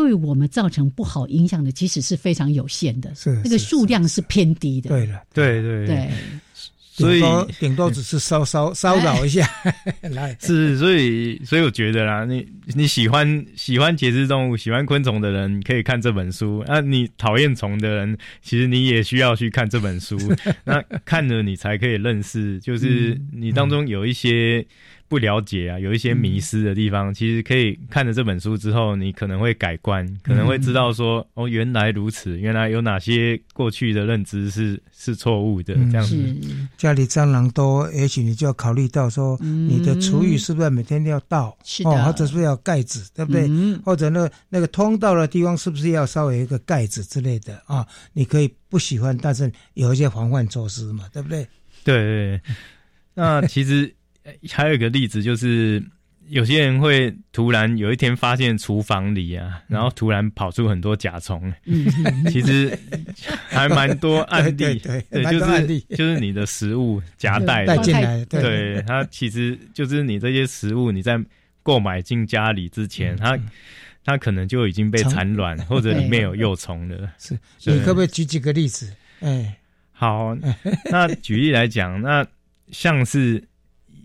[0.00, 4.88] 对我们造成不好影响的，其实是非常有限的，是那个数量是偏低的。
[4.88, 6.10] 对了，对对对，
[6.90, 7.22] 所以
[7.58, 9.46] 顶多只是稍稍骚扰一下。
[10.10, 20.16] 来，是所以所以我觉得啦，你你喜欢喜欢节肢动物、喜欢昆虫的人，可以看这本书；那你讨厌虫的人，其实你也需要去看这本书。
[20.64, 24.66] 那看了你才可以认识，就是你当中有一些。
[25.10, 36.16] 不了解啊，有一些迷失的地方，其实可以看了这本书之后，你可能会改观，可能会知道说，哦，原来如此，原来有哪些过去的认知是是错误的，这样子。
[36.76, 43.50] 家里蟑螂多，也许你就要考虑到说，你的厨余是不是每天都要倒，哦，或者是要盖子，对不对？
[43.84, 47.84] 或者那那个通道的地方是不是要稍微一个盖子之类的啊？
[48.12, 51.44] 你可以不喜欢，但是有一些防范措施嘛，对不对？
[51.82, 52.40] 对对，
[53.14, 53.92] 那其实。
[54.52, 55.82] 还有一个例子，就是
[56.28, 61.52] 有些人会突然有一天发现厨房里啊，然后突然跑出很多甲虫。
[61.64, 61.86] 嗯，
[62.30, 62.78] 其实
[63.48, 71.18] 还蛮多案例，对，就是就是你的食物夹带带进来，对它其实就是你这些食物你在
[71.62, 73.36] 购买进家里之前，它
[74.04, 77.10] 它可能就已经被产卵或者里面有幼虫了。
[77.18, 78.92] 是，你可不可以举几个例子？
[79.20, 79.56] 哎，
[79.90, 80.36] 好，
[80.92, 82.24] 那举例来讲，那
[82.70, 83.42] 像是。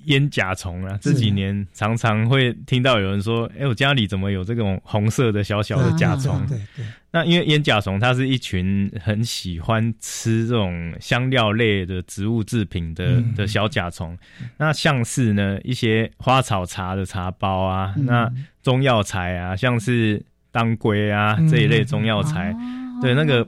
[0.06, 6.86] 烟甲虫啊，这几年常常会听到有人说：“哎，我家里怎么有这种红色的小小的甲虫？”对对。
[7.12, 14.18] 那因为烟甲虫它是一群很喜欢吃这种香料类的植物制品的的小甲虫。
[14.58, 22.56] 那像是呢一些花草茶的茶包啊，那中药材啊，像是当归啊这一类中药材，
[23.02, 23.48] 对那个。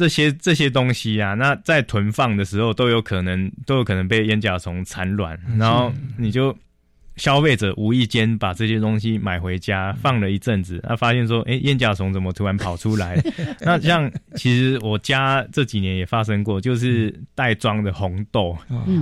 [0.00, 6.56] 这些这些东西啊，那在囤放的时候都有可能都有可能被烟甲虫产卵，然后你就
[7.16, 13.22] 消费者无意间把这些东西买回家放了一阵子，啊发现说，哎，烟甲虫怎么突然跑出来？
[13.60, 18.56] 那像其实我家这几年也发生过，就是袋装的红豆，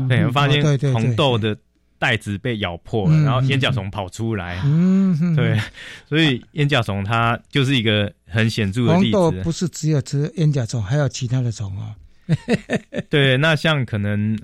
[0.09, 0.61] 对，发现
[0.93, 1.57] 红豆的。
[1.99, 4.61] 袋子被咬破了，然后烟甲虫跑出来。
[4.65, 5.61] 嗯，对，
[6.09, 9.17] 所以烟甲虫它就是一个很显著的例子。
[9.17, 11.95] 红豆不是只有吃烟甲虫，还有其他的虫啊。
[13.11, 14.39] 对，那像可能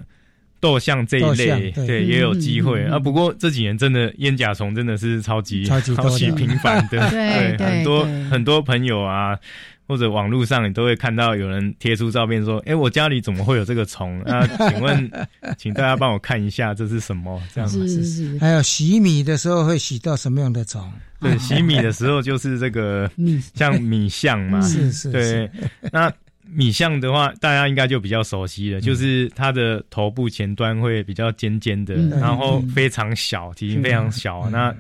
[0.59, 2.99] 豆象这一类，对，也有机会啊。
[2.99, 9.39] 不过这几年真的烟甲虫真的是超级超级超级频繁的， 对，很多很多朋友啊。
[9.87, 14.23] 或者网络上你都会看到有人贴出照片说：“哎，我家里怎么会有这个虫？
[14.25, 15.11] 那 请问，
[15.59, 17.41] 请大家帮我看一下这是什么？
[17.55, 18.39] 这样子。
[18.41, 20.91] 还有洗米的时候会洗到什么样的虫？
[21.21, 23.11] 对，洗米的时候就是这个，
[23.55, 24.61] 像米象嘛。
[24.63, 25.13] 是是。
[25.13, 25.51] 对，
[25.93, 26.13] 那
[26.47, 34.49] 米象的话，大家应该就比较熟悉了，就是它的头部前端会比较尖尖的，然后非常小，体型非常小。
[34.49, 34.75] 那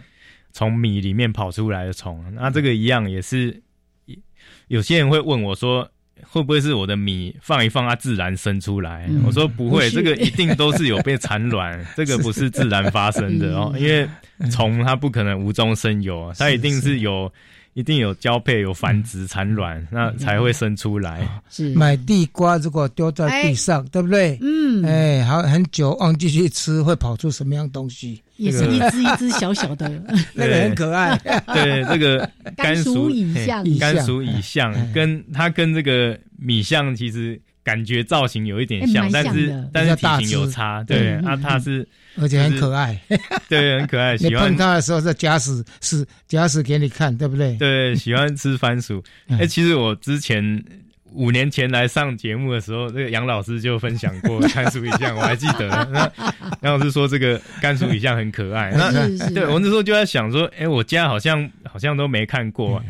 [0.52, 3.60] 从米里面跑出来的虫，那这个一样也是。
[4.68, 5.88] 有些人会问我说
[6.28, 13.74] ：“会不会是我的米放一放，它自然生出来？”我说：“不会，这个一定都是有被产卵， 这个不是自然发生的哦。
[13.78, 14.08] 因为
[14.50, 17.30] 虫它不可能无中生有，它一定是有，
[17.74, 24.38] 一定有交配、有繁殖、产卵，那才会生出来。”是买地瓜，如果丢在地上，对不对？
[24.40, 28.22] 嗯，哎，好，很久忘记去吃，会跑出什么样东西？
[28.36, 29.88] 也是一只一只小小的，
[30.34, 31.16] 那个很可爱。
[31.54, 40.82] 对，这个甘薯蚁象，甘薯蚁象跟它跟这个米象其实感觉造型有一点像，但是但是体型有差。
[40.84, 43.00] 对啊，它是而且很可爱，
[43.48, 44.16] 对，很可爱。
[44.16, 47.56] 喜欢碰它的时候，在假死是假死给你看，对不对？
[47.56, 49.02] 对，喜欢吃番薯。
[49.28, 50.62] 哎，其实我之前。
[51.14, 55.68] 五年前来上节目的时候，这个杨老师就分享过甘薯鱼酱，我还记得。
[55.90, 56.12] 那
[56.62, 58.72] 杨老师说这个甘薯鱼酱很可爱。
[58.72, 58.90] 那
[59.30, 62.82] 对我那时候就在想说，哎，我家好像好像都没看过。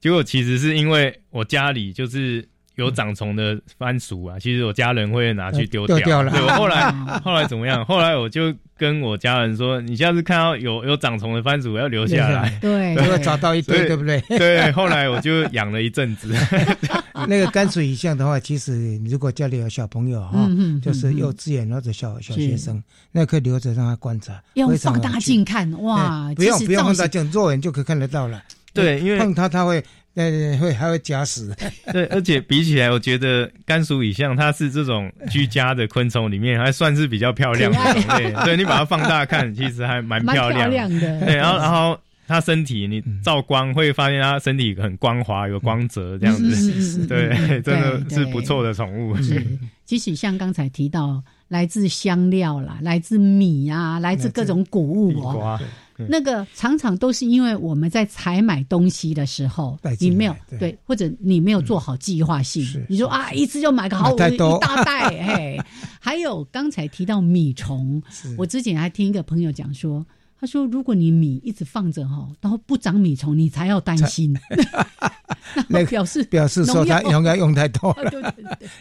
[0.00, 2.46] 结果其实是因为我家里就是
[2.76, 5.98] 有长虫的番薯啊，其实我家人会拿去丢掉。
[5.98, 6.90] 对，我后来
[7.24, 7.84] 后来怎么样？
[7.84, 8.54] 后来我就。
[8.76, 14.20] 跟我家人说，你下次看到有有长虫的番薯要留下来，对， 如果找到一堆，对不对？
[14.36, 14.72] 对。
[14.72, 16.34] 后来我就养了一阵子。
[17.28, 20.48] 那个甘薯一项的话，其实如果家里有小朋友哈，
[20.82, 28.42] 就是幼稚园或者小小学生，那可以留着让他观察，用放大镜看，哇，不用不用放大镜，肉眼就可以看得到了。
[28.72, 29.82] 对，因为碰它它会。
[30.14, 31.52] 对对会还会夹死。
[31.92, 38.32] 对，而且比起来，我觉得甘薯蚁象它是这种居家的昆虫里面还算是比较漂亮的种类。
[38.46, 41.20] 对，你把它放大看，其实还蛮漂亮的。
[41.20, 41.98] 对，然后然后
[42.28, 47.06] 它身体你照光会发现它身体很光滑，有光泽这样子。
[47.06, 49.16] 对，真的是不错的宠物。
[49.20, 49.44] 是，
[49.84, 55.60] 即使像刚才提到来自香料啦，来自米啊，来自各种谷物哦。
[55.96, 62.64] 那个常常都是因为我们在采买东西的时候，你没有对，或者你没有做好计划性。
[62.88, 65.60] 你说啊，一次就买个好一大袋， 嘿。
[66.00, 68.02] 还有刚才提到米虫，
[68.36, 70.04] 我之前还听一个朋友讲说，
[70.40, 74.36] 他说如果你米一直放着哈，然后不长米虫，你才要担心。
[75.68, 78.34] 那表示表示说它应该用 太多了。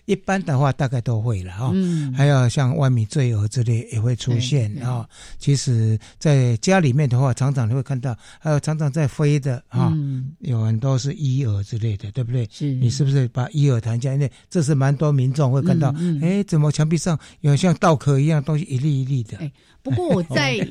[0.06, 1.72] 一般的话大概都会了哈。
[2.16, 5.08] 还有像万米坠蛾之类也会出现啊。
[5.38, 9.93] 其实，在家里面的话，常常你会看到，还有常常在飞的啊，
[10.39, 12.47] 有很多是伊蛾之类的，对不对？
[12.51, 12.74] 是。
[12.74, 14.14] 你是不是把伊蛾弹下？
[14.14, 19.38] 因为这是蛮多民众会看到，哎，怎么墙壁上有像稻壳一样东西一粒一粒的？
[19.38, 19.51] 哎，
[19.84, 20.58] 不过我在。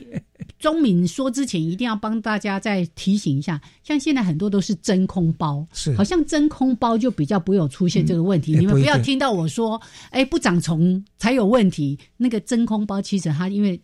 [0.58, 8.54] 钟敏说之前一定要帮大家再提醒一下，像现在很多都是真空包，是好像真空包就比较不会有出现这个问题。
[8.54, 11.98] 你们不要听到我说，哎，不长虫才有问题。
[12.16, 13.80] 那个真空包其实它因为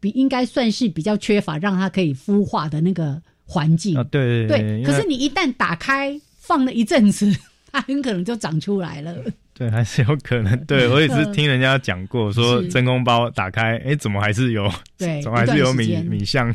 [0.00, 4.82] 比应该算是比较缺乏让它可以孵化的那个环境啊，对对。
[4.82, 7.32] 可是你一旦打开放了一阵子，
[7.70, 9.14] 它很可能就长出来了。
[9.60, 10.58] 对，还是有可能。
[10.64, 14.72] 对我也是听人家讲过，说真空包打开，哎，怎么还是有？
[14.96, 16.50] 对， 怎么还是有米米香？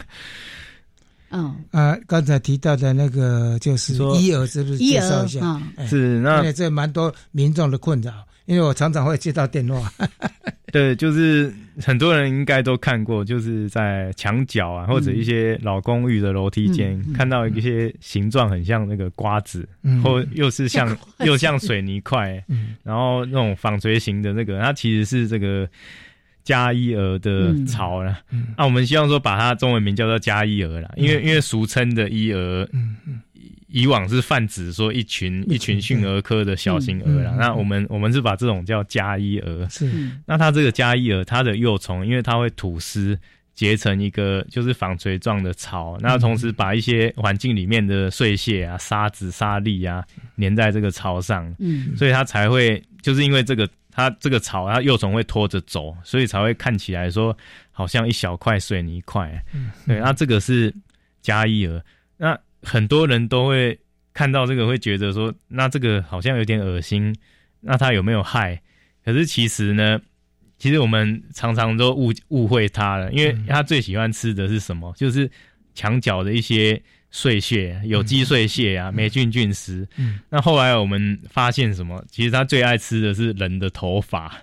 [1.30, 5.62] 嗯啊，刚才提到的那个就是伊尔，是不是介绍一下？
[5.88, 8.12] 是，那这蛮多民众的困扰，
[8.46, 9.92] 因为我常常会接到电话。
[10.76, 20.04] 对，就是很多人应该都看过，就是在墙角啊，或者一些老公寓的楼梯间，看到一些形状很像那个瓜子，嗯。
[20.04, 20.86] 或又是像
[21.24, 22.44] 又像水泥块，
[22.84, 25.66] 然后那种纺锤形的那个，它其实是这个
[26.44, 28.20] 加伊鹅的巢了。
[28.58, 32.68] 那我们希望说把它中文名叫做加伊鹅啦，因为因为俗称的伊蛾。
[33.76, 39.68] 以往是泛指说一群一群驯鹅科的小型鹅啦，那我们我们是把这种叫加一鹅。
[39.68, 43.20] 是，那它这个加一鹅，它的幼虫，因为它会吐丝
[43.54, 50.02] 结成一个就是纺锤状的巢，那同时把一些环境里面的碎屑啊、沙子、沙粒啊
[50.38, 57.38] 粘在这个巢上，嗯，所以它才会就是因为这个它这个巢，它幼虫会拖着走，所以才会看起来说
[57.74, 59.44] 好像一小块水泥块。
[59.54, 60.74] 嗯，对，那这个是
[61.22, 61.84] 加一鹅，
[62.16, 62.40] 那。
[62.66, 63.80] 很多人都会
[64.14, 67.16] 看到这个，会觉得说，那这个好像有点恶心，
[67.62, 68.62] 那它有没有害？
[69.04, 70.00] 可是其实呢，
[70.58, 74.92] 其实我们常常都误误会它了，因为它最喜欢吃的是什么？
[74.98, 75.30] 就是
[75.74, 79.88] 墙角的一些碎屑，有机碎屑啊，霉菌菌丝。
[80.30, 82.04] 那后来我们发现什么？
[82.10, 84.34] 其实它最爱吃的是人的头发。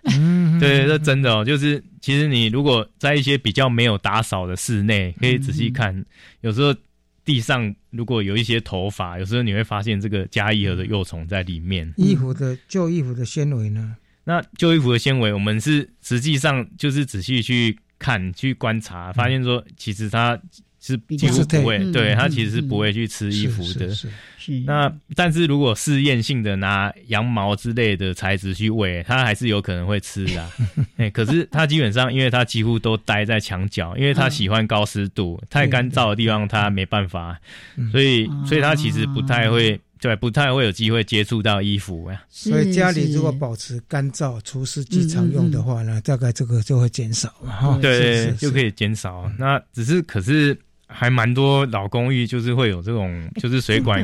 [0.61, 6.05] 对，这真的哦，就是其实你如果在一些比较没有打扫的室内，可以仔细看，
[6.43, 6.75] 有时候。
[7.25, 11.93] 地上如果有一些头发，有时候你会发现这个加衣盒的幼虫在里面。
[11.97, 13.97] 衣服的旧衣服的纤维呢？
[14.25, 20.41] 那旧衣服的纤维，我们是实际上就是仔细去看、去观察，发现说其实它。
[20.85, 23.95] 是几乎不会，对它其实是不会去吃衣服的。
[23.95, 24.09] 是
[24.66, 30.51] 那但是如果试验性的拿羊毛之类的材质去喂，它还是有可能会吃的。
[30.99, 37.41] 哎，可是它基本上，因为它几乎都待在墙角，因为它喜欢高湿度，太干燥的地方它没办法，
[37.93, 42.20] 所以所以它其实不太会对不太会有机会接触到衣服呀。
[42.28, 47.78] 所以家里如果保持干燥，除湿机常用的话呢，大概这个就会减少哈。
[47.80, 49.30] 对，就可以减少。
[49.39, 50.59] 那只是可是。
[50.93, 54.03] 还蛮多老公寓，就是会有这种，就是水管，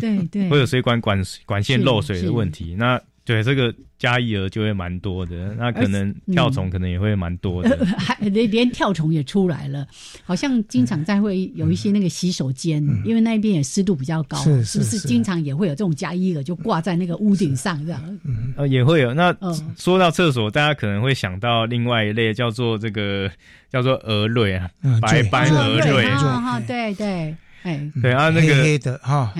[0.00, 2.74] 对对，会有水管管管线漏水的问题。
[2.78, 9.86] 那对这个加一额就会蛮多的，那可能跳虫可能也会蛮多的， 还连连跳虫也出来了。
[10.24, 18.18] 好像经常在会有一些那个洗手间，因为那边也湿度比较高，是不是经常也会有这种加一额就挂在那个屋顶上这样？
[18.56, 19.14] 呃，也会有。
[19.14, 19.34] 那
[19.76, 23.30] 说到厕所，大家可能会想到另外一类叫做这个。
[23.70, 24.68] 叫做鹅瑞啊，
[25.00, 26.02] 白斑鹅瑞，
[26.66, 26.92] 对。
[26.94, 29.32] 对，哎，对啊，那个黑的哈，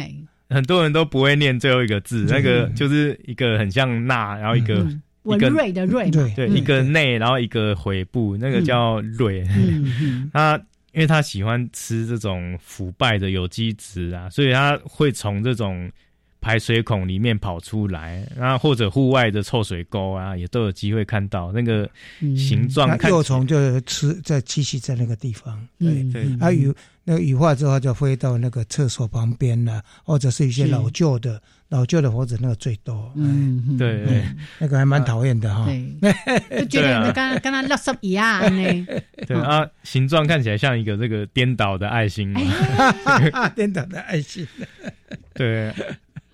[0.50, 4.86] 很多人都不会念最后一个字，那个就是一个很像钠，然后一个
[5.24, 9.42] 一个瑞的瑞，对，一个内，然后一个回部，那个叫瑞。
[10.34, 10.60] 他
[10.92, 15.90] 因为他喜欢吃这种腐败的有机质啊，所以他会从这种。
[16.42, 21.86] 排水孔里面跑出来，然后或者户外的臭水沟啊，也都有机会看到那个
[22.34, 22.98] 形状。
[23.10, 26.24] 幼虫就吃在栖息在那个地方，对对。
[26.40, 26.74] 啊羽
[27.10, 33.12] 那个羽化之后就飞到那个厕所旁边了，或者是一些老旧的老旧的房子，那个最多。
[33.16, 34.24] 嗯，对对，
[34.60, 35.66] 那个还蛮讨厌的哈。
[35.66, 38.86] 对就觉得跟跟他垃圾一样呢。
[39.26, 42.32] 对啊，形状看起来像一个这个颠倒的爱心。
[43.56, 44.46] 颠倒的爱心。
[45.34, 45.74] 对。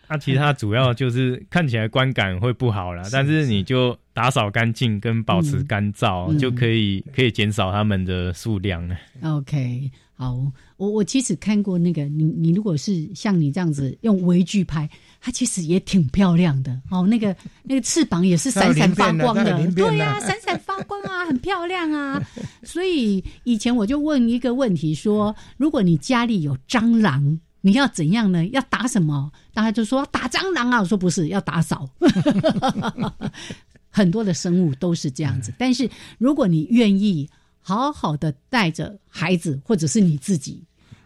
[0.09, 8.97] 那其他主要就是 看起来观感会不好了，但是你就打扫干净跟保持干燥，就可以可以减少它们的数量了。
[9.23, 10.35] OK，好，
[10.77, 14.89] 我我其实看过那个，你你如果是像你这样子用微距拍，
[15.21, 17.07] 它其实也挺漂亮的哦。
[17.07, 17.35] 那个
[17.65, 22.23] 那个翅膀也是闪闪发光的，对呀，闪闪发光啊，很漂亮啊。
[22.63, 27.41] 所以以前我就问一个问题说，如果你家里有蟑螂。
[27.67, 28.47] 你要怎样呢？
[28.47, 29.33] 要打什么？
[29.53, 30.79] 大家就说打蟑螂啊！
[30.79, 31.91] 我说不是，要打扫。
[33.91, 35.53] 很多的生物都是这样子。
[35.59, 37.29] 但是如果你愿意
[37.61, 40.63] 好好的带着孩子，或者是你自己，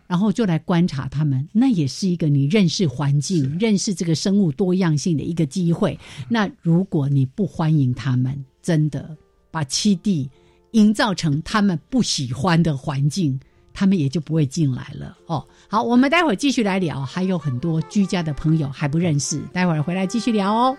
[0.06, 5.98] 然后就来观察他们，那也是一个你认识环境、认识这个生物多样性的一个机会。
[6.28, 9.16] 那如果你不欢迎他们，真的
[9.50, 10.28] 把七地
[10.72, 13.40] 营造成他们不喜欢的环境。
[13.72, 15.46] 他们也就不会进来了哦。
[15.68, 20.76] 好，我们待会儿继续来聊，还有很多居家的朋友还不认识，待会儿回来继续聊哦。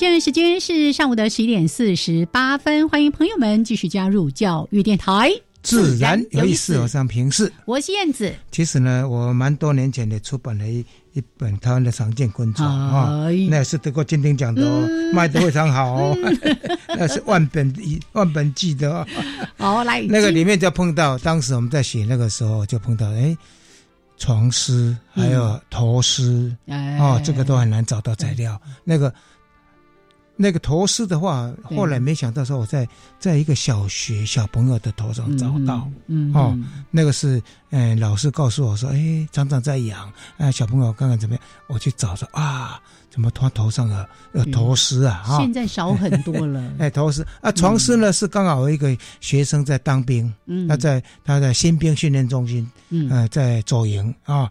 [0.00, 5.30] 现在时间是上午的十一点四十八分，欢迎朋友们继续加入教育电台，
[5.62, 8.34] 自然有意思，我上平视，我是燕子。
[8.50, 10.78] 其实呢，我蛮多年前的出版了一
[11.12, 16.16] 一本台湾的常见昆虫啊，那也是得过金鼎奖的哦，卖的非常好哦，
[16.96, 19.06] 那是万本一万本记的哦。
[19.58, 23.36] 好，来那个里面就碰到，当时我们在写那个时候就碰到，哎，
[24.16, 26.50] 床虱还有头虱，
[26.98, 29.12] 哦，这个都很难找到材料，那个。
[30.42, 32.88] 那个头虱的话，后来没想到说我在
[33.18, 35.86] 在一个小学小朋友的头上找到，
[36.32, 36.58] 哦，
[36.90, 42.80] 那个是嗯，老师告诉我说，哎，常常在养，哎，小朋友看看怎么样，我去找说啊，
[43.10, 45.22] 怎么他头上有有头虱啊？
[45.22, 46.72] 哈，现在少很多了。
[46.80, 50.32] 哎，头虱啊，床虱呢是刚好有一个学生在当兵，
[50.66, 54.44] 他在他在新兵训练中心，嗯，在走营啊。
[54.44, 54.50] 到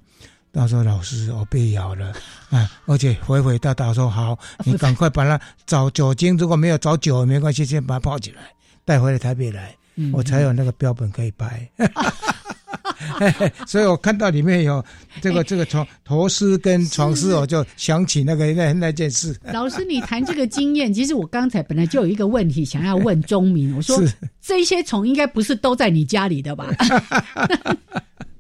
[0.68, 2.14] 时候老师我被咬了，
[2.49, 8.41] 啊， 而且回回到到说好，你赶快把它找酒精，如果没有找酒没关系，先把它泡起来
[8.86, 9.76] 带回来台北来，
[10.14, 11.70] 我才有那个标本可以拍。
[13.66, 14.84] 所以我看到里面有
[15.22, 19.36] 这个 这个床头丝跟床丝，我就想起那个那那件事。
[19.53, 24.01] 老师，你谈这个经验，其实我刚才本来就有一个问题想要问钟明，我说
[24.41, 26.68] 这些虫应该不是都在你家里的吧？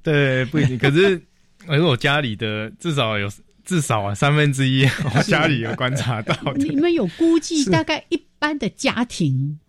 [0.03, 0.77] 对，不一定。
[0.77, 1.21] 可是，
[1.69, 3.29] 可是我家里的至少有
[3.63, 4.83] 至少啊三分之一，
[5.15, 6.35] 我家里有观察到。
[6.55, 9.59] 你们有估计大概一般的家庭？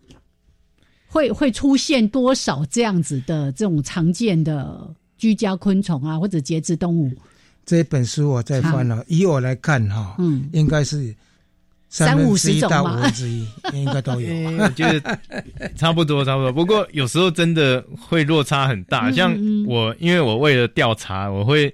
[1.07, 7.11] 会会出现多少这样子的这种常见的居家昆虫啊，或者节肢动物？
[7.65, 11.13] 这本书我在翻了，以我来看哈，嗯，应该是
[11.91, 15.19] 三五十种到五分之一，应该都有，我觉得
[15.75, 16.51] 差不多差不多。
[16.51, 19.31] 不过有时候真的会落差很大，像
[19.67, 21.71] 我，因为我为了调查，我会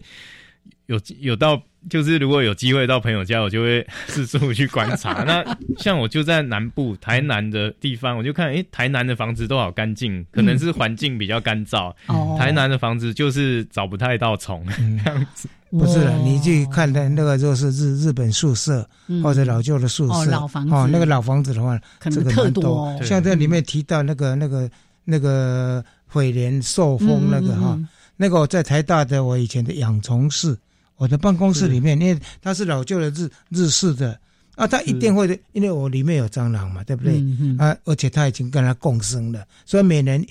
[0.87, 1.61] 有有到。
[1.89, 5.23] 就是如果有机会到朋友家，我就会四处去观察。
[5.23, 5.41] 那
[5.77, 11.93] 像我就在南部台南的地方，我就看，哎，台南的房子都好干净，可能是环境比较干燥。
[12.07, 14.65] 哦，台南的房子就是找不太到虫
[15.01, 15.47] 这样子。
[15.71, 18.87] 不是，你去看那那个就是日日本宿舍
[19.23, 20.73] 或者老旧的宿舍，老房子。
[20.73, 22.97] 哦，那个老房子的话，可能特多。
[23.03, 24.69] 像这里面提到那个那个
[25.03, 27.79] 那个毁莲受风那个哈，
[28.15, 30.57] 那个我在台大的我以前的养虫室。
[30.95, 34.19] 我的办公室里面，因为它是老旧的日日式的
[34.55, 37.23] 啊，它一定会的，因为我里面有蟑螂嘛，对不对？
[37.59, 40.25] 啊，而且它已经跟它共生了，所以每年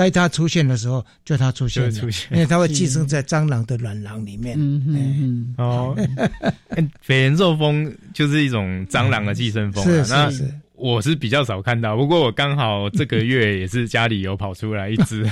[0.00, 1.92] 该它出现的时候，就它出现，
[2.30, 4.56] 因为它会寄生在蟑螂的卵囊里面。
[4.58, 5.94] 嗯嗯哦，
[7.06, 10.54] 北岩肉蜂就是一种蟑螂的寄生蜂，是是是。
[10.74, 15.22] 我是比较少看到，不过我刚好这个月也是家里有跑出来一只，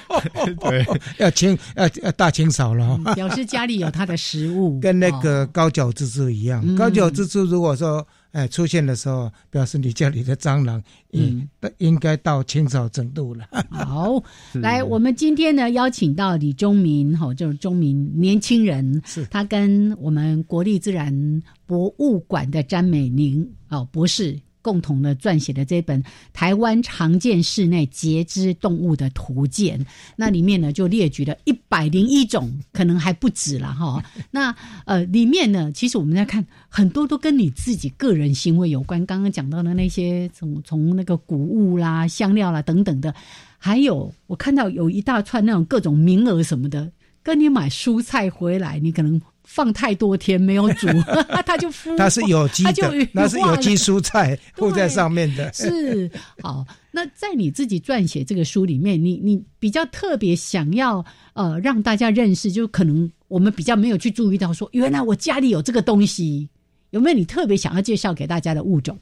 [0.58, 0.86] 对，
[1.18, 6.74] 要清要要大清扫了，表示家里有它的食物，跟那个高脚蜘蛛一样。
[6.76, 11.48] 高脚蜘蛛如果说哎出现的时候，表示你家里的蟑螂嗯
[11.78, 13.46] 应该到清扫程度了。
[13.70, 14.22] 好，
[14.54, 24.38] 来，我们今天呢邀请到李忠明，哈，就是忠明年轻人，是他跟我们国立自然博物馆的詹美玲哦博士。
[24.66, 26.02] 共同的撰写的这本
[26.32, 29.78] 《台湾常见室内节肢动物的图鉴》，
[30.16, 34.02] 那里面呢就列举了一百零一种，可能还不止了哈。
[34.32, 34.52] 那
[34.84, 39.06] 呃，里面呢，其实我们在看很多都跟你自己个人行为有关。
[39.06, 43.14] 刚刚讲到的那些从从那个谷物啦、香料啦等等的，
[43.56, 46.90] 还有我看到有一大串那种各种名额什么的，
[47.22, 49.22] 跟你买蔬菜回来，你可能。
[49.46, 50.86] 放太多天没有煮，
[51.46, 51.96] 它就孵。
[51.96, 55.50] 它是有机的，那是有机蔬菜铺 在上面的。
[55.54, 56.10] 是
[56.42, 66.48] 好，那在你自己撰写这个书里面，你你比较特别想要呃让大家认识，就可能我们比较没有去注意到，说原来我家里有这个东西，
[66.90, 68.98] 有没有你特别想要介绍给大家的物种？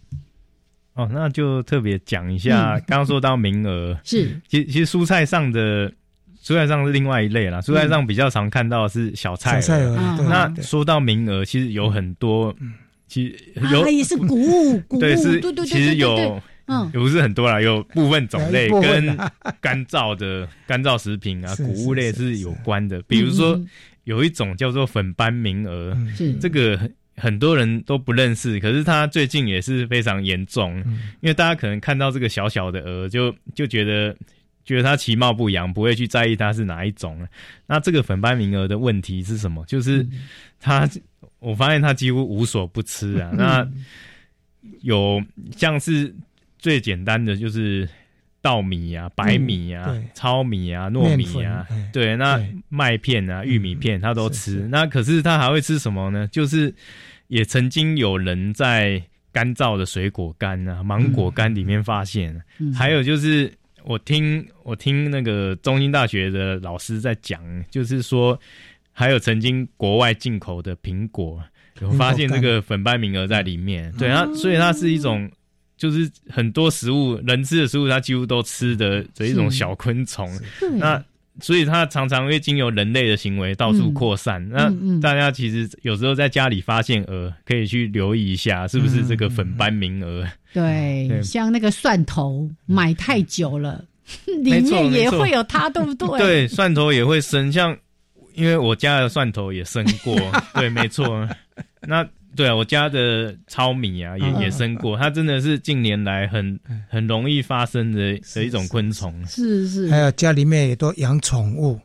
[0.93, 5.91] 哦，那就特别讲一下，刚刚说到名额是，其实其实蔬菜上的。
[6.45, 9.63] 蔬菜上是另外一类啦，蔬菜上比较常看到是小菜。
[9.63, 9.83] 小菜
[10.29, 12.55] 那说到名额，其实有很多，
[13.09, 19.17] 其实有也是 谷物，谷物对是，对对其实有，嗯，也不是很多啦，有部分种类跟
[19.59, 23.01] 干燥的干燥食品啊，谷物类是有关的。
[23.09, 23.59] 比如说
[24.05, 25.97] 有一种叫做粉斑名蛾，
[26.39, 26.79] 这个
[27.17, 30.77] 很多人都不认识，可是它最近也是非常严重，
[31.23, 34.15] 因为大家可能看到这个小小的蛾，就就觉得。
[34.65, 37.29] 觉得它其貌不扬，不会去在意它是哪一种。
[37.67, 39.63] 那这个粉斑名额的问题是什么？
[39.67, 40.07] 就是
[40.59, 40.89] 它，
[41.39, 43.31] 我发现它几乎无所不吃啊。
[43.35, 43.69] 那
[44.81, 45.23] 有
[45.55, 46.15] 像是
[46.59, 47.87] 最简单的，就是
[48.41, 52.41] 稻米啊、白米啊、糙米啊、糯米啊，对，那
[52.71, 54.67] 麦片啊、玉米片它都吃。
[54.71, 56.27] 那可是它还会吃什么呢？
[56.29, 56.75] 就是
[57.29, 62.43] 也曾经有人在干燥的水果干啊、芒果干里面发现，
[62.75, 63.53] 还有就是。
[63.85, 68.39] 我听我听那个中兴大学的老师在讲，就是说
[68.93, 71.43] 还有曾经国外进口的苹果，
[71.81, 73.93] 有发现这个粉斑名额在里面。
[73.99, 75.31] 对啊，所以它是一种，
[75.77, 80.31] 就是很多食物人吃的食物，它几乎都吃的的一种小昆虫。
[80.79, 81.05] 那
[81.41, 84.49] 所以它常常会经由人类的行为到处扩散。
[84.49, 90.27] 那大家其实有时候在家里发现蛾，可以去留意一下，是不是这个粉斑名蛾。
[90.55, 93.85] 对，像那个蒜头买太久了，
[94.43, 96.17] 里面也会有它，对不对？
[96.19, 97.77] 对，蒜头也会生，像
[98.35, 100.17] 因为我家的蒜头也生过，
[100.55, 101.29] 对，没错。
[101.87, 109.13] 那对啊，我家的糙米啊也也生过，它真的是近年来很很容易发生的的一种昆虫。
[109.27, 111.81] 是是，还有家里面也都养宠物，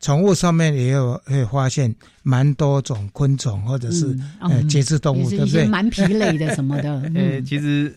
[0.00, 5.66] 宠物上面也有会发现蛮多种昆虫或者是呃节肢动物，对不对？
[5.66, 7.00] 蛮皮类的什么的。
[7.14, 7.96] 呃，其实。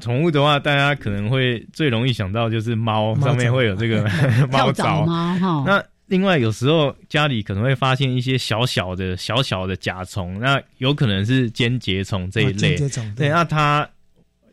[0.00, 4.08] 宠物的话，大家可能会最容易想到就是猫，上面会有这个
[4.50, 5.64] 猫爪哈。
[5.66, 12.76] 那另外有时候家里可能会发现一些小小的、小小的甲虫，那有可能是尖节虫这一类。
[13.16, 13.88] 对，那它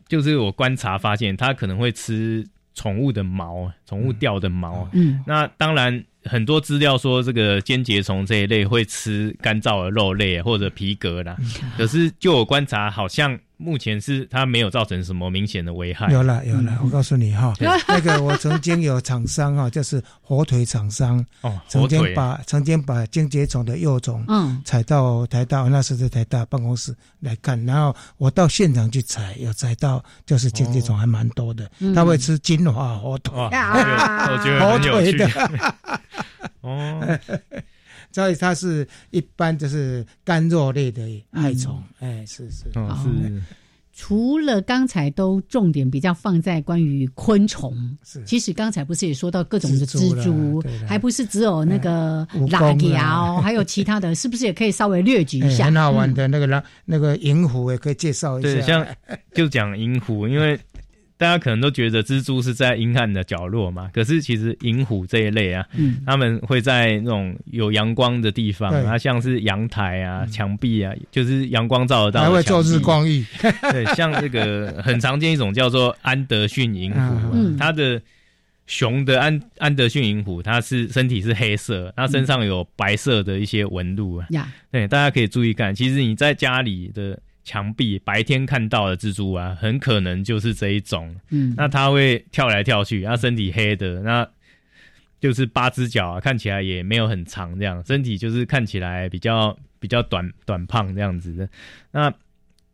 [0.08, 4.88] 就是我观察发现，它可能会吃宠物的毛，宠物掉的毛。
[4.92, 6.04] 嗯，那当然。
[6.28, 11.36] 很多资料说这个尖节虫这一类会吃干燥的肉类或者皮革啦，
[11.78, 16.12] 可是就我观察，好像目前是它没有造成什么明显的危害。
[16.12, 17.54] 有了有了，我告诉你哈，
[17.88, 24.60] 那个我曾经有厂商哈，就是火腿厂商哦，曾经把曾经把金节虫的幼虫嗯。
[24.64, 35.16] 采到台大，那是在台大办公室来看，然后我到现场去采，有采到就是金节虫还蛮多的，它会吃金华火腿，我觉得很有趣。
[36.60, 37.18] 哦，
[38.16, 43.42] 所以它是一般就是干肉类的害虫，哎，是是是。
[43.92, 55.66] 除了刚才都重点比较放在关于昆虫，是其实刚才不是也说到各种的蜘蛛，还不是只有那个拉条， 还有其他的，是不是也可以稍微略举一下？
[55.66, 58.48] 很好玩的那个那那个银狐也可以介绍一下。
[58.48, 58.86] 对，像
[59.34, 60.58] 就讲银狐，因为。
[61.18, 73.24] 大家可能都觉得蜘蛛是在阴暗的角落嘛，可是其实银虎这一类啊，嗯，他们会在那种有阳光的地方，啊，像是阳台啊、墙壁啊，就是阳光照得到，还会做日光浴。
[73.72, 77.98] 对，像这个很常见一种叫做安德逊银虎，它的
[78.66, 84.26] 雄的安安德逊银虎，它是身体是黑色，它身上有白色的一些纹路啊。
[84.70, 87.18] 对，大家可以注意看，其实你在家里的。
[87.46, 91.14] 墙壁白天看到的蜘蛛啊，很可能就是这一种。
[91.30, 94.28] 嗯，那它会跳来跳去，它身体黑的，那
[95.20, 101.48] 就是八只脚啊，看起来也没有很长，这样身体就是看起来比较比较短短胖这样子的。
[101.92, 102.12] 那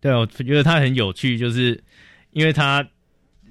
[0.00, 1.78] 对我觉得它很有趣，就是
[2.30, 2.88] 因为它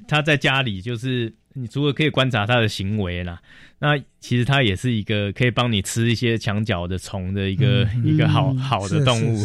[0.08, 3.40] 它在家里，就是你除了可以观察它的行为啦，
[3.78, 9.38] 那其实它也是一个可以帮你吃一些墙角的虫的一个一个好好的动物。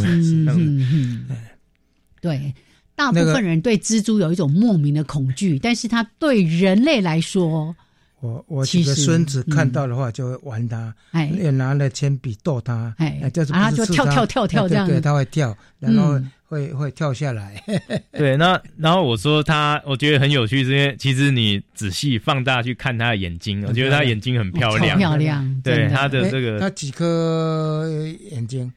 [2.27, 2.53] 对，
[2.97, 7.73] 大部分人对蜘蛛有一种莫名的恐惧，但是它对人类来说，
[8.21, 17.63] 我我几个孙子看到的话就会玩它，哎，也拿了铅笔逗它，哎，就是然后就跳跳跳跳这样，对，它会跳，然后会会跳下来。
[18.11, 25.61] 对，那然后我说他，我觉得很有趣，是因为其实你仔细放大去看他的眼睛，我觉得他眼睛很漂亮，漂亮。
[25.63, 27.87] 对，他的这个，他几颗
[28.31, 28.73] 眼睛。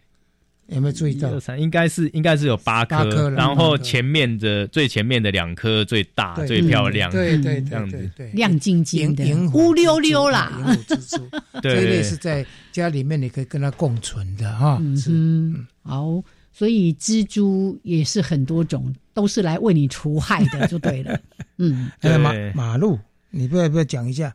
[0.72, 1.30] 有没有注意到？
[1.58, 10.52] 应该是应该是有八颗，然后前面的最前面的两颗最大最漂亮，对对这样子，亮晶晶的，乌溜溜啦。
[10.88, 11.30] 蜘蛛，
[11.62, 14.78] 这类是在家里面你可以跟它共存的哈。
[15.08, 21.20] 嗯，好，所以蜘蛛也是很多种，都是来为你除害的，就对了。
[21.58, 21.90] 嗯，
[22.20, 23.00] 马马路，
[23.32, 24.34] 你不要不要讲一下？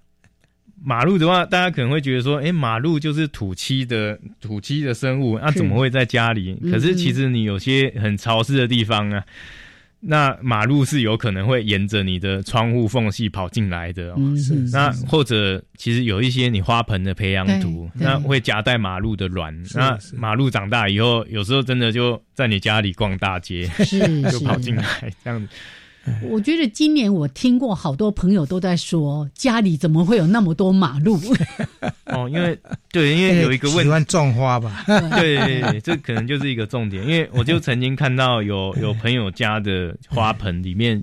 [0.84, 6.54] 马路的话，大家可能会觉得说，哎，马路就是土栖的土栖的生物，那怎么会在家里？
[6.70, 9.24] 可是其实你有些很潮湿的地方啊，
[10.00, 14.12] 那马路是有可能会沿着你的窗户缝隙跑进来的。
[14.12, 14.36] 哦。
[14.36, 19.58] 是，那或者其实有一些你花盆的培养土，那会夹带马路的卵。
[19.74, 23.66] 那马路长大以后，有时候真的就在你家里逛大街，
[24.30, 24.84] 就跑进来
[25.24, 25.48] 这样子。
[26.22, 31.18] 我觉得今年我听过好多朋友都在说，家里怎么会有那么多马路？
[32.06, 32.58] 哦，因为
[32.92, 34.84] 对，因为有一个问题，种花吧？
[35.18, 37.02] 对，这可能就是一个重点。
[37.06, 41.02] 因为我就曾经看到有 有朋友家的花盆里面，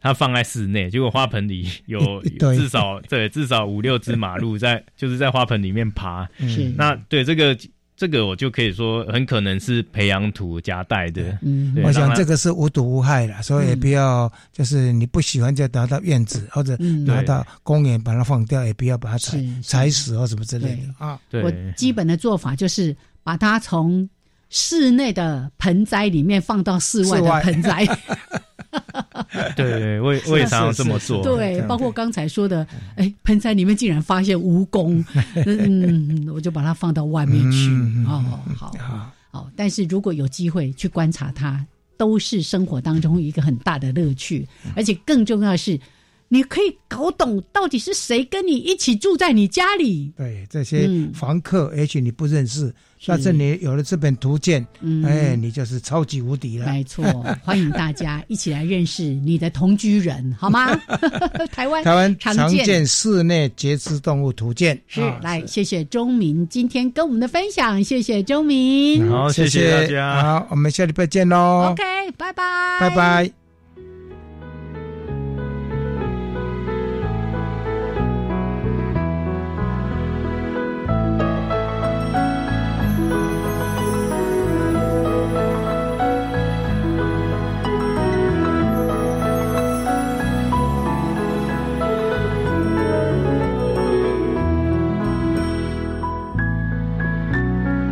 [0.00, 2.22] 他放在室内，结果花盆里有
[2.56, 6.28] 至少对至少五六只马路在就是在花盆里面爬。
[6.40, 7.56] 是那对这个。
[7.98, 11.36] 这个我就可以说，很可能是培养土夹带的。
[11.42, 21.04] 嗯，我想这个是无毒无害的，所以也不要就是你不喜欢就拿到院子或者拿到公园把它放掉，也不要把它踩踩死或什么之类的。
[21.04, 21.18] 啊。
[21.42, 24.08] 我基本的做法就是把它从
[24.48, 27.84] 室内的盆栽里面放到室外的盆栽。
[29.56, 31.22] 对，我我也常常这么做。
[31.22, 32.66] 对，包括刚才说的，
[32.96, 35.04] 哎，盆栽里面竟然发现蜈蚣，
[35.46, 37.70] 嗯，我就把它放到外面去。
[38.06, 38.72] 哦，好，
[39.30, 41.64] 好，但是如果有机会去观察它，
[41.96, 44.46] 都是生活当中一个很大的乐趣，
[44.76, 45.78] 而且更重要的是。
[46.30, 50.12] 你可以搞懂到底是谁跟你一起住在你家里。
[50.14, 52.70] 对，这些房客也许你不认识，
[53.06, 54.66] 但是你有了这本图鉴，
[55.04, 56.66] 哎，你就是超级无敌了。
[56.66, 57.04] 没错，
[57.42, 60.74] 欢迎大家一起来认识你的同居人，好吗？
[61.52, 71.70] 台湾台湾常见室内节肢动物图鉴是来，谢谢钟明今天跟我们的分享，谢谢钟明，好，谢谢大家，好，我们下礼拜见喽。
[71.72, 71.82] OK，
[72.16, 73.37] 拜拜，拜拜。